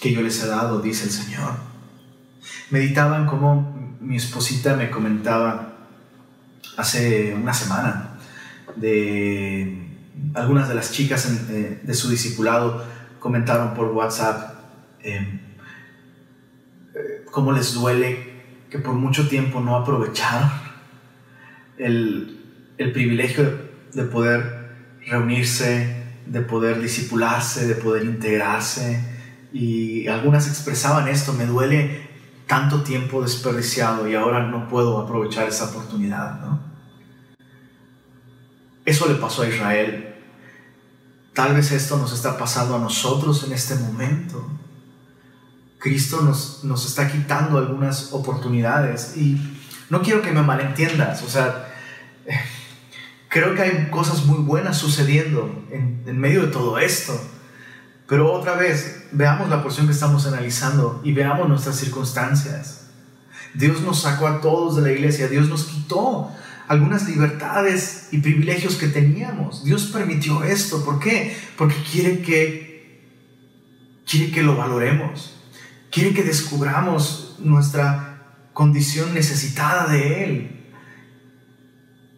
que 0.00 0.12
yo 0.12 0.22
les 0.22 0.42
he 0.42 0.46
dado, 0.46 0.80
dice 0.80 1.04
el 1.04 1.10
Señor. 1.10 1.52
Meditaban 2.70 3.26
como 3.26 3.96
mi 4.00 4.16
esposita 4.16 4.76
me 4.76 4.90
comentaba 4.90 5.76
hace 6.76 7.34
una 7.34 7.52
semana, 7.52 8.18
de 8.76 9.88
algunas 10.34 10.68
de 10.68 10.74
las 10.74 10.92
chicas 10.92 11.28
eh, 11.50 11.80
de 11.82 11.94
su 11.94 12.08
discipulado 12.08 12.84
comentaron 13.18 13.74
por 13.74 13.86
WhatsApp 13.88 14.54
eh, 15.00 15.40
cómo 17.30 17.52
les 17.52 17.74
duele 17.74 18.27
que 18.70 18.78
por 18.78 18.94
mucho 18.94 19.28
tiempo 19.28 19.60
no 19.60 19.76
aprovecharon 19.76 20.50
el, 21.78 22.34
privilegio 22.76 23.68
de, 23.92 24.04
poder 24.04 24.70
reunirse, 25.06 26.04
de 26.26 26.40
poder 26.42 26.80
discipularse, 26.80 27.66
de 27.66 27.74
poder 27.74 28.04
integrarse. 28.04 29.02
Y 29.52 30.06
algunas 30.08 30.48
expresaban 30.48 31.08
esto, 31.08 31.32
me 31.32 31.46
duele 31.46 32.08
tanto 32.46 32.82
tiempo 32.82 33.22
desperdiciado 33.22 34.08
y 34.08 34.14
ahora 34.14 34.46
no 34.46 34.68
puedo 34.68 34.98
aprovechar 34.98 35.48
esa 35.48 35.66
oportunidad, 35.66 36.40
¿no? 36.40 36.68
Eso 38.84 39.06
le 39.06 39.16
pasó 39.16 39.42
a 39.42 39.48
Israel. 39.48 40.14
Tal 41.34 41.54
vez 41.54 41.72
esto 41.72 41.98
nos 41.98 42.12
está 42.12 42.38
pasando 42.38 42.76
a 42.76 42.78
nosotros 42.78 43.44
en 43.44 43.52
este 43.52 43.74
momento. 43.74 44.50
Cristo 45.78 46.22
nos, 46.22 46.64
nos 46.64 46.86
está 46.86 47.10
quitando 47.10 47.58
algunas 47.58 48.12
oportunidades 48.12 49.16
y 49.16 49.40
no 49.90 50.02
quiero 50.02 50.22
que 50.22 50.32
me 50.32 50.42
malentiendas, 50.42 51.22
o 51.22 51.28
sea, 51.28 51.72
creo 53.28 53.54
que 53.54 53.62
hay 53.62 53.88
cosas 53.90 54.26
muy 54.26 54.38
buenas 54.38 54.76
sucediendo 54.76 55.64
en, 55.70 56.02
en 56.06 56.18
medio 56.18 56.42
de 56.46 56.48
todo 56.48 56.78
esto. 56.78 57.18
Pero 58.06 58.32
otra 58.32 58.54
vez, 58.54 59.06
veamos 59.12 59.50
la 59.50 59.62
porción 59.62 59.86
que 59.86 59.92
estamos 59.92 60.26
analizando 60.26 61.00
y 61.04 61.12
veamos 61.12 61.48
nuestras 61.48 61.76
circunstancias. 61.76 62.88
Dios 63.54 63.82
nos 63.82 64.02
sacó 64.02 64.28
a 64.28 64.40
todos 64.40 64.76
de 64.76 64.82
la 64.82 64.92
iglesia, 64.92 65.28
Dios 65.28 65.48
nos 65.48 65.64
quitó 65.64 66.30
algunas 66.68 67.08
libertades 67.08 68.08
y 68.12 68.18
privilegios 68.18 68.76
que 68.76 68.88
teníamos. 68.88 69.64
Dios 69.64 69.86
permitió 69.86 70.44
esto. 70.44 70.84
¿Por 70.84 71.00
qué? 71.00 71.36
Porque 71.56 71.76
quiere 71.90 72.20
que, 72.20 73.02
quiere 74.06 74.30
que 74.30 74.42
lo 74.42 74.56
valoremos. 74.56 75.37
Quiere 75.90 76.12
que 76.14 76.22
descubramos 76.22 77.36
nuestra 77.38 78.08
condición 78.52 79.14
necesitada 79.14 79.86
de 79.86 80.24
Él. 80.24 80.74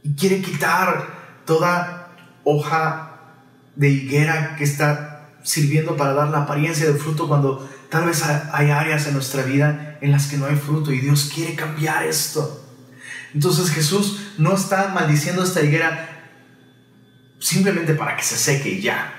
Y 0.02 0.14
quiere 0.14 0.40
quitar 0.40 1.42
toda 1.44 2.14
hoja 2.44 3.10
de 3.76 3.88
higuera 3.90 4.56
que 4.56 4.64
está 4.64 5.28
sirviendo 5.42 5.96
para 5.96 6.14
dar 6.14 6.28
la 6.28 6.42
apariencia 6.42 6.86
del 6.86 6.98
fruto 6.98 7.28
cuando 7.28 7.68
tal 7.90 8.06
vez 8.06 8.22
hay 8.24 8.70
áreas 8.70 9.06
en 9.06 9.14
nuestra 9.14 9.42
vida 9.42 9.98
en 10.00 10.12
las 10.12 10.26
que 10.26 10.36
no 10.36 10.46
hay 10.46 10.56
fruto 10.56 10.92
y 10.92 11.00
Dios 11.00 11.30
quiere 11.32 11.54
cambiar 11.54 12.06
esto. 12.06 12.66
Entonces 13.34 13.70
Jesús 13.70 14.20
no 14.38 14.54
está 14.54 14.88
maldiciendo 14.88 15.42
esta 15.42 15.62
higuera 15.62 16.08
simplemente 17.38 17.94
para 17.94 18.16
que 18.16 18.22
se 18.22 18.36
seque 18.36 18.70
y 18.70 18.80
ya. 18.80 19.14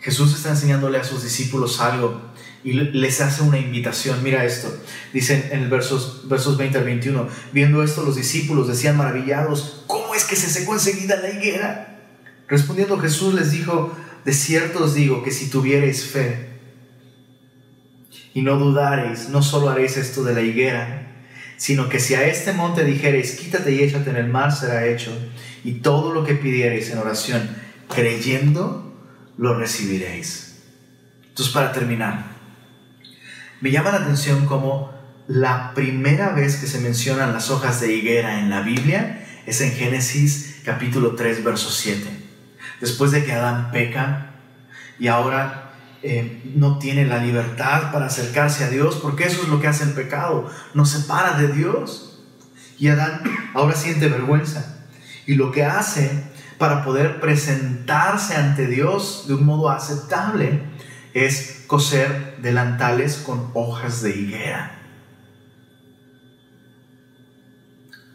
Jesús 0.00 0.34
está 0.34 0.50
enseñándole 0.50 0.98
a 0.98 1.04
sus 1.04 1.22
discípulos 1.22 1.80
algo 1.80 2.32
y 2.66 2.72
les 2.72 3.20
hace 3.20 3.44
una 3.44 3.60
invitación. 3.60 4.24
Mira 4.24 4.44
esto, 4.44 4.76
dice 5.12 5.50
en 5.52 5.62
el 5.62 5.68
versos, 5.68 6.28
versos 6.28 6.56
20 6.56 6.78
al 6.78 6.84
21, 6.84 7.28
viendo 7.52 7.80
esto 7.84 8.02
los 8.02 8.16
discípulos 8.16 8.66
decían 8.66 8.96
maravillados, 8.96 9.84
¿cómo 9.86 10.16
es 10.16 10.24
que 10.24 10.34
se 10.34 10.50
secó 10.50 10.74
enseguida 10.74 11.16
la 11.16 11.30
higuera? 11.30 12.00
Respondiendo 12.48 12.98
Jesús 12.98 13.34
les 13.34 13.52
dijo, 13.52 13.96
de 14.24 14.32
cierto 14.32 14.82
os 14.82 14.94
digo 14.94 15.22
que 15.22 15.30
si 15.30 15.48
tuviereis 15.48 16.06
fe 16.06 16.48
y 18.34 18.42
no 18.42 18.58
dudareis, 18.58 19.28
no 19.28 19.44
solo 19.44 19.70
haréis 19.70 19.96
esto 19.96 20.24
de 20.24 20.34
la 20.34 20.42
higuera, 20.42 21.14
sino 21.56 21.88
que 21.88 22.00
si 22.00 22.16
a 22.16 22.26
este 22.26 22.52
monte 22.52 22.82
dijereis, 22.82 23.36
quítate 23.36 23.70
y 23.70 23.82
échate 23.84 24.10
en 24.10 24.16
el 24.16 24.26
mar, 24.26 24.52
será 24.52 24.88
hecho, 24.88 25.12
y 25.62 25.74
todo 25.74 26.12
lo 26.12 26.24
que 26.24 26.34
pidiereis 26.34 26.90
en 26.90 26.98
oración, 26.98 27.48
creyendo, 27.88 28.92
lo 29.38 29.56
recibiréis. 29.56 30.56
Entonces, 31.28 31.54
para 31.54 31.70
terminar, 31.70 32.35
me 33.60 33.70
llama 33.70 33.90
la 33.90 33.98
atención 33.98 34.46
como 34.46 34.92
la 35.28 35.72
primera 35.74 36.30
vez 36.30 36.56
que 36.56 36.66
se 36.66 36.78
mencionan 36.78 37.32
las 37.32 37.50
hojas 37.50 37.80
de 37.80 37.92
higuera 37.92 38.38
en 38.40 38.50
la 38.50 38.60
Biblia 38.60 39.26
es 39.46 39.60
en 39.60 39.72
Génesis 39.72 40.60
capítulo 40.64 41.14
3, 41.14 41.42
verso 41.42 41.70
7. 41.70 42.04
Después 42.80 43.12
de 43.12 43.24
que 43.24 43.32
Adán 43.32 43.70
peca 43.70 44.34
y 44.98 45.08
ahora 45.08 45.72
eh, 46.02 46.42
no 46.54 46.78
tiene 46.78 47.06
la 47.06 47.18
libertad 47.18 47.92
para 47.92 48.06
acercarse 48.06 48.64
a 48.64 48.70
Dios, 48.70 48.96
porque 48.96 49.24
eso 49.24 49.42
es 49.42 49.48
lo 49.48 49.60
que 49.60 49.68
hace 49.68 49.84
el 49.84 49.92
pecado, 49.92 50.50
nos 50.74 50.90
separa 50.90 51.38
de 51.38 51.48
Dios. 51.48 52.22
Y 52.78 52.88
Adán 52.88 53.22
ahora 53.54 53.74
siente 53.74 54.08
vergüenza. 54.08 54.84
Y 55.26 55.34
lo 55.34 55.50
que 55.50 55.64
hace 55.64 56.24
para 56.58 56.84
poder 56.84 57.20
presentarse 57.20 58.36
ante 58.36 58.66
Dios 58.66 59.24
de 59.28 59.34
un 59.34 59.44
modo 59.44 59.70
aceptable 59.70 60.62
es 61.16 61.64
coser 61.66 62.36
delantales 62.42 63.16
con 63.16 63.50
hojas 63.54 64.02
de 64.02 64.10
higuera. 64.10 64.72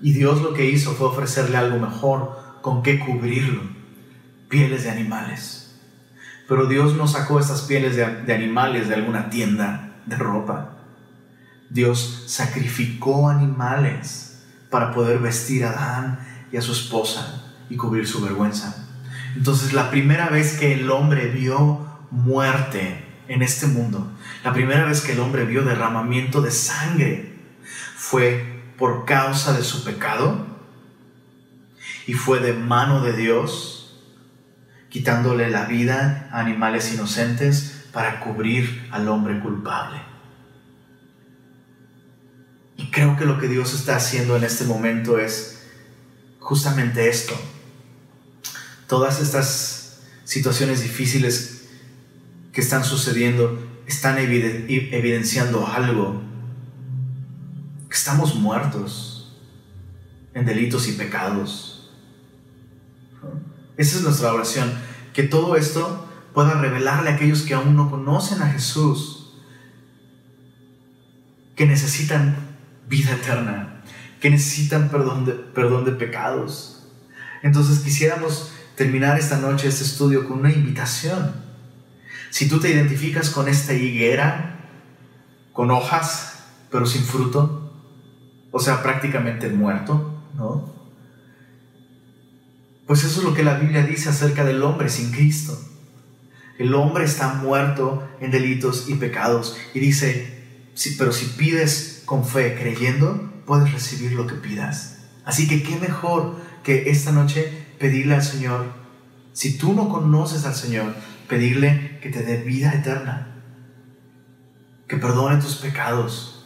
Y 0.03 0.13
Dios 0.13 0.39
lo 0.43 0.53
que 0.53 0.69
hizo 0.69 0.93
fue 0.93 1.07
ofrecerle 1.07 1.57
algo 1.57 1.79
mejor 1.79 2.59
con 2.61 2.83
qué 2.83 2.99
cubrirlo, 2.99 3.63
pieles 4.49 4.83
de 4.83 4.91
animales. 4.91 5.79
Pero 6.47 6.67
Dios 6.67 6.95
no 6.95 7.07
sacó 7.07 7.39
estas 7.39 7.63
pieles 7.63 7.95
de, 7.95 8.03
animales 8.31 8.87
de 8.87 8.93
alguna 8.93 9.31
tienda 9.31 9.95
de 10.05 10.17
ropa. 10.17 10.77
Dios 11.71 12.25
sacrificó 12.27 13.29
animales 13.29 14.43
para 14.69 14.93
poder 14.93 15.17
vestir 15.17 15.65
a 15.65 15.71
Adán 15.71 16.19
y 16.51 16.57
a 16.57 16.61
su 16.61 16.71
esposa 16.71 17.51
y 17.67 17.77
cubrir 17.77 18.07
su 18.07 18.21
vergüenza. 18.21 18.87
Entonces 19.35 19.73
la 19.73 19.89
primera 19.89 20.29
vez 20.29 20.59
que 20.59 20.73
el 20.73 20.91
hombre 20.91 21.29
vio 21.29 21.90
muerte 22.11 23.03
en 23.27 23.41
este 23.41 23.65
mundo, 23.65 24.11
la 24.43 24.53
primera 24.53 24.85
vez 24.85 25.01
que 25.01 25.13
el 25.13 25.19
hombre 25.19 25.45
vio 25.45 25.63
derramamiento 25.63 26.41
de 26.41 26.51
sangre, 26.51 27.31
fue 27.95 28.61
por 28.77 29.05
causa 29.05 29.53
de 29.53 29.63
su 29.63 29.83
pecado 29.83 30.45
y 32.07 32.13
fue 32.13 32.39
de 32.39 32.53
mano 32.53 33.01
de 33.03 33.13
Dios, 33.13 34.01
quitándole 34.89 35.49
la 35.49 35.65
vida 35.65 36.29
a 36.31 36.39
animales 36.39 36.93
inocentes 36.93 37.85
para 37.93 38.19
cubrir 38.19 38.87
al 38.91 39.07
hombre 39.07 39.39
culpable. 39.39 40.01
Y 42.75 42.89
creo 42.89 43.15
que 43.15 43.25
lo 43.25 43.37
que 43.37 43.47
Dios 43.47 43.73
está 43.73 43.95
haciendo 43.95 44.35
en 44.35 44.43
este 44.43 44.65
momento 44.65 45.19
es 45.19 45.67
justamente 46.39 47.07
esto. 47.07 47.39
Todas 48.87 49.21
estas 49.21 50.01
situaciones 50.23 50.81
difíciles 50.81 51.50
que 52.51 52.61
están 52.61 52.83
sucediendo 52.83 53.59
están 53.87 54.17
evidenciando 54.17 55.67
algo 55.67 56.31
estamos 58.01 58.35
muertos 58.35 59.37
en 60.33 60.45
delitos 60.45 60.87
y 60.87 60.93
pecados. 60.93 61.91
Esa 63.77 63.97
es 63.97 64.03
nuestra 64.03 64.33
oración, 64.33 64.73
que 65.13 65.23
todo 65.23 65.55
esto 65.55 66.07
pueda 66.33 66.53
revelarle 66.53 67.09
a 67.09 67.15
aquellos 67.15 67.41
que 67.41 67.53
aún 67.53 67.75
no 67.75 67.91
conocen 67.91 68.41
a 68.41 68.47
Jesús, 68.47 69.33
que 71.55 71.65
necesitan 71.65 72.35
vida 72.87 73.11
eterna, 73.11 73.83
que 74.19 74.29
necesitan 74.29 74.89
perdón 74.89 75.25
de, 75.85 75.91
pecados. 75.91 76.87
Entonces 77.43 77.79
quisiéramos 77.79 78.51
terminar 78.75 79.19
esta 79.19 79.37
noche 79.37 79.67
este 79.67 79.83
estudio 79.83 80.27
con 80.27 80.39
una 80.39 80.51
invitación. 80.51 81.40
Si 82.31 82.47
tú 82.47 82.59
te 82.59 82.69
identificas 82.69 83.29
con 83.29 83.47
esta 83.49 83.73
higuera, 83.73 84.57
con 85.51 85.69
hojas, 85.69 86.45
pero 86.71 86.85
sin 86.85 87.03
fruto, 87.03 87.73
o 88.51 88.59
sea, 88.59 88.81
prácticamente 88.81 89.49
muerto, 89.49 90.23
¿no? 90.35 90.73
Pues 92.87 93.03
eso 93.03 93.19
es 93.19 93.25
lo 93.25 93.33
que 93.33 93.43
la 93.43 93.59
Biblia 93.59 93.83
dice 93.83 94.09
acerca 94.09 94.43
del 94.45 94.63
hombre 94.63 94.89
sin 94.89 95.11
Cristo. 95.11 95.59
El 96.57 96.73
hombre 96.73 97.03
está 97.03 97.33
muerto 97.33 98.07
en 98.21 98.31
delitos 98.31 98.87
y 98.87 98.95
pecados. 98.95 99.57
Y 99.73 99.79
dice, 99.79 100.43
sí, 100.73 100.95
pero 100.97 101.11
si 101.11 101.25
pides 101.25 102.03
con 102.05 102.25
fe, 102.25 102.55
creyendo, 102.55 103.29
puedes 103.45 103.73
recibir 103.73 104.13
lo 104.13 104.25
que 104.25 104.35
pidas. 104.35 104.99
Así 105.25 105.49
que 105.49 105.63
qué 105.63 105.75
mejor 105.77 106.37
que 106.63 106.89
esta 106.91 107.11
noche 107.11 107.51
pedirle 107.77 108.15
al 108.15 108.23
Señor, 108.23 108.73
si 109.33 109.57
tú 109.57 109.73
no 109.73 109.89
conoces 109.89 110.45
al 110.45 110.55
Señor, 110.55 110.95
pedirle 111.27 111.90
que 112.01 112.09
te 112.09 112.23
dé 112.23 112.37
vida 112.43 112.73
eterna, 112.73 113.27
que 114.87 114.97
perdone 114.97 115.41
tus 115.41 115.55
pecados, 115.55 116.41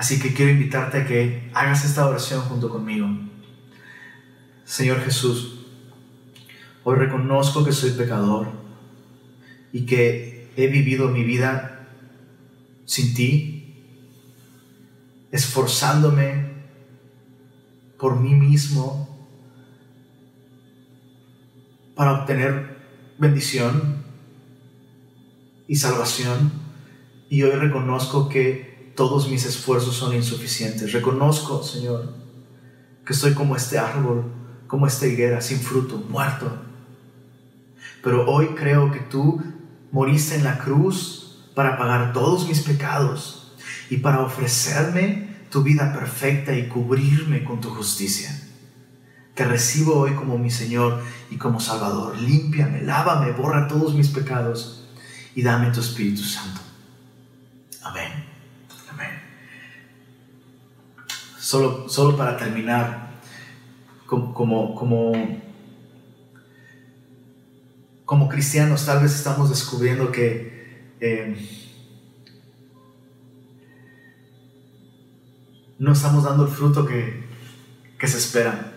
Así 0.00 0.18
que 0.18 0.32
quiero 0.32 0.52
invitarte 0.52 0.96
a 0.96 1.06
que 1.06 1.50
hagas 1.52 1.84
esta 1.84 2.08
oración 2.08 2.40
junto 2.40 2.70
conmigo. 2.70 3.06
Señor 4.64 5.00
Jesús, 5.00 5.66
hoy 6.84 6.96
reconozco 6.96 7.62
que 7.62 7.72
soy 7.72 7.90
pecador 7.90 8.48
y 9.74 9.84
que 9.84 10.50
he 10.56 10.68
vivido 10.68 11.10
mi 11.10 11.22
vida 11.22 11.86
sin 12.86 13.12
ti, 13.12 13.76
esforzándome 15.30 16.48
por 17.98 18.18
mí 18.18 18.32
mismo 18.32 19.28
para 21.94 22.22
obtener 22.22 22.78
bendición 23.18 23.99
y 25.70 25.76
salvación. 25.76 26.50
Y 27.28 27.44
hoy 27.44 27.52
reconozco 27.52 28.28
que 28.28 28.92
todos 28.96 29.30
mis 29.30 29.46
esfuerzos 29.46 29.94
son 29.94 30.12
insuficientes. 30.16 30.92
Reconozco, 30.92 31.62
Señor, 31.62 32.12
que 33.06 33.12
estoy 33.12 33.34
como 33.34 33.54
este 33.54 33.78
árbol, 33.78 34.24
como 34.66 34.88
esta 34.88 35.06
higuera, 35.06 35.40
sin 35.40 35.60
fruto, 35.60 36.02
muerto. 36.08 36.50
Pero 38.02 38.28
hoy 38.28 38.48
creo 38.56 38.90
que 38.90 38.98
tú 38.98 39.40
moriste 39.92 40.34
en 40.34 40.42
la 40.42 40.58
cruz 40.58 41.46
para 41.54 41.78
pagar 41.78 42.12
todos 42.12 42.48
mis 42.48 42.62
pecados 42.62 43.54
y 43.90 43.98
para 43.98 44.22
ofrecerme 44.22 45.36
tu 45.50 45.62
vida 45.62 45.92
perfecta 45.92 46.52
y 46.52 46.66
cubrirme 46.66 47.44
con 47.44 47.60
tu 47.60 47.70
justicia. 47.70 48.36
Te 49.34 49.44
recibo 49.44 49.94
hoy 49.94 50.14
como 50.14 50.36
mi 50.36 50.50
Señor 50.50 51.00
y 51.30 51.36
como 51.36 51.60
Salvador. 51.60 52.18
Límpiame, 52.18 52.82
lávame, 52.82 53.30
borra 53.30 53.68
todos 53.68 53.94
mis 53.94 54.08
pecados 54.08 54.79
y 55.34 55.42
dame 55.42 55.70
tu 55.70 55.80
Espíritu 55.80 56.22
Santo. 56.22 56.60
Amén. 57.82 58.30
Solo, 61.50 61.88
solo 61.88 62.16
para 62.16 62.36
terminar, 62.36 63.10
como, 64.06 64.32
como, 64.32 65.42
como, 68.04 68.28
cristianos 68.28 68.86
tal 68.86 69.02
vez 69.02 69.16
estamos 69.16 69.48
descubriendo 69.48 70.12
que 70.12 70.94
eh, 71.00 71.34
no 75.80 75.92
estamos 75.92 76.22
dando 76.22 76.44
el 76.44 76.50
fruto 76.50 76.86
que, 76.86 77.24
se 78.06 78.18
espera. 78.18 78.72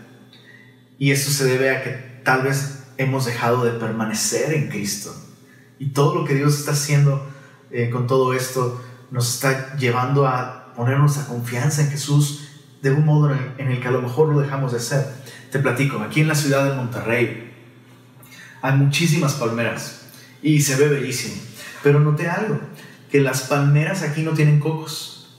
Y 0.97 1.11
eso 1.11 1.29
se 1.29 1.45
debe 1.45 1.75
a 1.75 1.83
que 1.83 2.21
tal 2.23 2.41
vez 2.41 2.85
hemos 2.97 3.25
dejado 3.25 3.65
de 3.65 3.73
permanecer 3.73 4.51
en 4.51 4.69
Cristo. 4.69 5.13
Y 5.83 5.87
todo 5.87 6.15
lo 6.15 6.23
que 6.23 6.33
Dios 6.33 6.57
está 6.57 6.71
haciendo 6.71 7.27
eh, 7.69 7.89
con 7.89 8.07
todo 8.07 8.33
esto 8.33 8.81
nos 9.11 9.33
está 9.35 9.75
llevando 9.75 10.25
a 10.25 10.73
poner 10.77 10.97
nuestra 10.97 11.25
confianza 11.25 11.81
en 11.81 11.91
Jesús 11.91 12.47
de 12.81 12.91
un 12.91 13.03
modo 13.03 13.35
en 13.57 13.69
el, 13.69 13.81
que 13.81 13.87
a 13.89 13.91
lo 13.91 14.01
mejor 14.01 14.29
lo 14.29 14.39
dejamos 14.39 14.71
de 14.71 14.77
hacer. 14.77 15.05
Te 15.51 15.59
platico, 15.59 15.99
aquí 15.99 16.21
en 16.21 16.29
la 16.29 16.35
ciudad 16.35 16.69
de 16.69 16.77
Monterrey 16.77 17.51
hay 18.61 18.77
muchísimas 18.77 19.33
palmeras 19.33 20.03
y 20.41 20.61
se 20.61 20.77
ve 20.77 20.87
bellísimo. 20.87 21.35
Pero 21.83 21.99
noté 21.99 22.29
algo, 22.29 22.61
que 23.11 23.19
las 23.19 23.41
palmeras 23.41 24.03
aquí 24.03 24.21
no 24.21 24.31
tienen 24.31 24.61
cocos. 24.61 25.37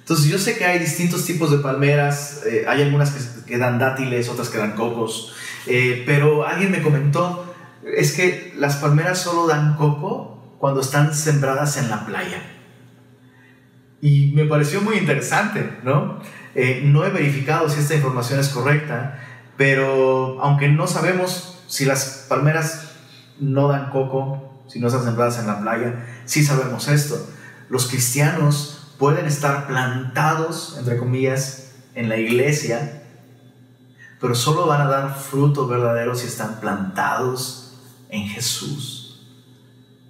Entonces 0.00 0.26
yo 0.26 0.36
sé 0.36 0.58
que 0.58 0.66
hay 0.66 0.78
distintos 0.78 1.24
tipos 1.24 1.50
de 1.50 1.56
palmeras, 1.58 2.42
eh, 2.44 2.66
hay 2.68 2.82
algunas 2.82 3.12
que, 3.46 3.56
dan 3.56 3.78
dátiles, 3.78 4.28
otras 4.28 4.50
que 4.50 4.58
dan 4.58 4.72
cocos, 4.72 5.32
eh, 5.66 6.02
pero 6.04 6.46
alguien 6.46 6.70
me 6.70 6.82
comentó, 6.82 7.49
es 7.84 8.12
que 8.12 8.54
las 8.56 8.76
palmeras 8.76 9.18
solo 9.18 9.46
dan 9.46 9.76
coco 9.76 10.56
cuando 10.58 10.80
están 10.80 11.14
sembradas 11.14 11.76
en 11.76 11.90
la 11.90 12.04
playa. 12.06 12.42
Y 14.00 14.32
me 14.32 14.44
pareció 14.44 14.80
muy 14.80 14.96
interesante, 14.96 15.78
¿no? 15.82 16.20
Eh, 16.54 16.82
no 16.84 17.04
he 17.04 17.10
verificado 17.10 17.68
si 17.68 17.80
esta 17.80 17.94
información 17.94 18.40
es 18.40 18.48
correcta, 18.48 19.18
pero 19.56 20.42
aunque 20.42 20.68
no 20.68 20.86
sabemos 20.86 21.62
si 21.66 21.84
las 21.84 22.26
palmeras 22.28 22.92
no 23.38 23.68
dan 23.68 23.90
coco, 23.90 24.64
si 24.66 24.80
no 24.80 24.88
están 24.88 25.04
sembradas 25.04 25.38
en 25.38 25.46
la 25.46 25.60
playa, 25.60 26.06
sí 26.24 26.44
sabemos 26.44 26.88
esto. 26.88 27.28
Los 27.68 27.88
cristianos 27.88 28.94
pueden 28.98 29.26
estar 29.26 29.66
plantados, 29.66 30.76
entre 30.78 30.96
comillas, 30.96 31.72
en 31.94 32.08
la 32.08 32.16
iglesia, 32.16 33.02
pero 34.20 34.34
solo 34.34 34.66
van 34.66 34.82
a 34.82 34.90
dar 34.90 35.14
fruto 35.16 35.66
verdadero 35.66 36.14
si 36.14 36.26
están 36.26 36.60
plantados 36.60 37.59
en 38.10 38.26
Jesús. 38.28 39.26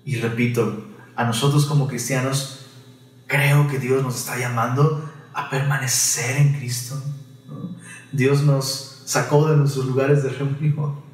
Y 0.04 0.16
repito, 0.16 0.86
a 1.16 1.24
nosotros 1.24 1.66
como 1.66 1.86
cristianos, 1.86 2.66
creo 3.26 3.68
que 3.68 3.78
Dios 3.78 4.02
nos 4.02 4.16
está 4.16 4.38
llamando 4.38 5.10
a 5.34 5.50
permanecer 5.50 6.36
en 6.36 6.54
Cristo. 6.54 7.00
Dios 8.12 8.42
nos 8.42 9.02
sacó 9.06 9.48
de 9.48 9.56
nuestros 9.56 9.86
lugares 9.86 10.22
de 10.22 10.30
reunión 10.30 11.10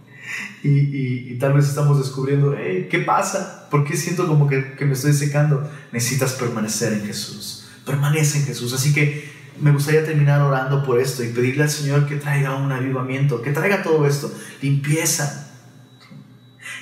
y, 0.63 1.39
tal 1.39 1.53
vez 1.53 1.69
estamos 1.69 1.99
descubriendo, 1.99 2.55
¿qué 2.91 3.03
pasa? 3.07 3.69
¿Por 3.71 3.85
qué 3.85 3.97
siento 3.97 4.27
como 4.27 4.49
que, 4.49 4.73
que 4.75 4.85
me 4.85 4.95
estoy 4.95 5.13
secando? 5.13 5.71
Necesitas 5.93 6.33
permanecer 6.33 6.93
en 6.93 7.07
Jesús. 7.07 7.69
Permanece 7.85 8.39
en 8.39 8.47
Jesús. 8.47 8.73
Así 8.73 8.93
que 8.93 9.31
me 9.61 9.71
gustaría 9.71 10.05
terminar 10.05 10.41
orando 10.41 10.85
por 10.85 11.01
esto 11.01 11.23
y 11.23 11.29
pedirle 11.29 11.65
al 11.65 11.71
Señor 11.71 12.07
que 12.07 12.17
traiga 12.17 12.57
un 12.57 12.73
avivamiento, 12.73 13.43
que 13.43 13.53
traiga 13.53 13.83
todo 13.83 14.07
esto, 14.07 14.33
limpieza, 14.61 15.46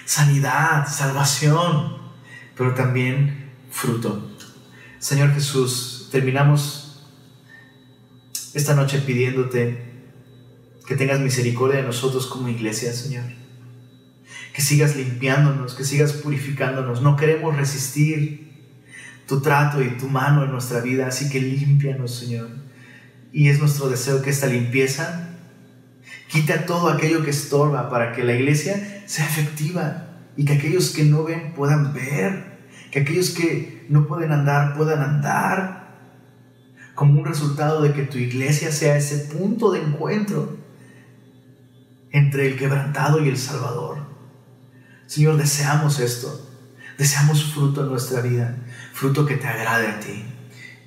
sanidad, 0.05 0.86
salvación, 0.88 1.98
pero 2.57 2.74
también 2.74 3.52
fruto. 3.70 4.30
Señor 4.98 5.32
Jesús, 5.32 6.09
terminamos 6.11 7.02
esta 8.55 8.74
noche 8.74 9.00
pidiéndote 9.00 9.92
que 10.86 10.96
tengas 10.96 11.20
misericordia 11.20 11.78
de 11.78 11.86
nosotros 11.86 12.26
como 12.26 12.48
iglesia, 12.48 12.92
Señor. 12.92 13.24
Que 14.52 14.62
sigas 14.62 14.96
limpiándonos, 14.96 15.74
que 15.74 15.84
sigas 15.84 16.12
purificándonos. 16.12 17.02
No 17.02 17.16
queremos 17.16 17.57
resistir 17.57 18.52
tu 19.26 19.40
trato 19.40 19.82
y 19.82 19.96
tu 19.96 20.09
mano 20.09 20.44
en 20.44 20.52
nuestra 20.52 20.80
vida, 20.80 21.09
así 21.09 21.28
que 21.30 21.40
límpianos, 21.40 22.14
Señor. 22.14 22.48
Y 23.32 23.48
es 23.48 23.59
nuestro 23.59 23.88
deseo 23.88 24.22
que 24.22 24.30
esta 24.30 24.46
limpieza 24.46 25.34
quita 26.35 26.66
todo 26.66 26.89
aquello 26.89 27.22
que 27.22 27.30
estorba 27.30 27.89
para 27.89 28.12
que 28.12 28.24
la 28.24 28.32
iglesia 28.32 29.05
sea 29.07 29.24
efectiva 29.24 30.09
y 30.37 30.45
que 30.45 30.55
aquellos 30.55 30.91
que 30.91 31.05
no 31.05 31.22
ven 31.22 31.53
puedan 31.55 31.95
ver, 31.95 32.59
que 32.91 32.99
aquellos 32.99 33.30
que 33.30 33.87
no 33.89 34.09
pueden 34.09 34.32
andar 34.32 34.76
puedan 34.76 35.01
andar, 35.01 35.95
como 36.97 37.20
un 37.20 37.24
resultado 37.24 37.82
de 37.82 37.93
que 37.93 38.03
tu 38.03 38.18
iglesia 38.18 38.72
sea 38.72 38.97
ese 38.97 39.32
punto 39.32 39.70
de 39.70 39.82
encuentro 39.82 40.57
entre 42.11 42.49
el 42.49 42.59
quebrantado 42.59 43.24
y 43.24 43.28
el 43.28 43.39
Salvador. 43.39 43.99
Señor, 45.07 45.37
deseamos 45.37 46.01
esto, 46.01 46.51
deseamos 46.99 47.53
fruto 47.55 47.85
en 47.85 47.91
nuestra 47.91 48.22
vida, 48.22 48.57
fruto 48.93 49.24
que 49.24 49.37
te 49.37 49.47
agrade 49.47 49.87
a 49.87 50.01
ti. 50.01 50.24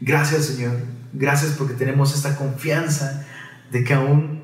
Gracias, 0.02 0.48
Señor 0.48 0.98
Gracias 1.14 1.54
porque 1.54 1.74
tenemos 1.74 2.14
esta 2.14 2.36
confianza 2.36 3.26
de 3.72 3.84
que 3.86 3.94
aún 3.94 4.37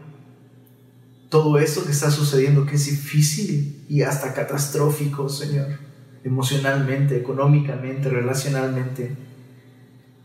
todo 1.33 1.57
esto 1.57 1.83
que 1.83 1.89
está 1.89 2.11
sucediendo, 2.11 2.63
que 2.67 2.75
es 2.75 2.85
difícil 2.85 3.87
y 3.89 4.03
hasta 4.03 4.35
catastrófico, 4.35 5.27
Señor, 5.29 5.79
emocionalmente, 6.23 7.17
económicamente, 7.17 8.07
relacionalmente, 8.07 9.17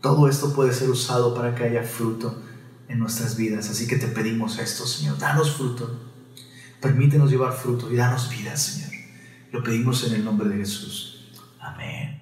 todo 0.01 0.29
esto 0.29 0.53
puede 0.53 0.71
ser 0.71 0.87
usado 0.87 1.33
para 1.33 1.55
que 1.55 1.63
haya 1.63 1.81
fruto 1.81 2.43
en 2.87 2.99
nuestras 2.99 3.37
vidas. 3.37 3.71
Así 3.71 3.87
que 3.87 3.95
te 3.95 4.05
pedimos 4.05 4.59
esto, 4.59 4.85
Señor, 4.85 5.17
danos 5.17 5.55
fruto. 5.55 5.99
Permítenos 6.79 7.31
llevar 7.31 7.53
fruto 7.53 7.91
y 7.91 7.95
danos 7.95 8.29
vida, 8.29 8.55
Señor. 8.55 8.91
Lo 9.51 9.63
pedimos 9.63 10.05
en 10.05 10.13
el 10.13 10.23
nombre 10.23 10.47
de 10.47 10.57
Jesús. 10.57 11.31
Amén. 11.59 12.18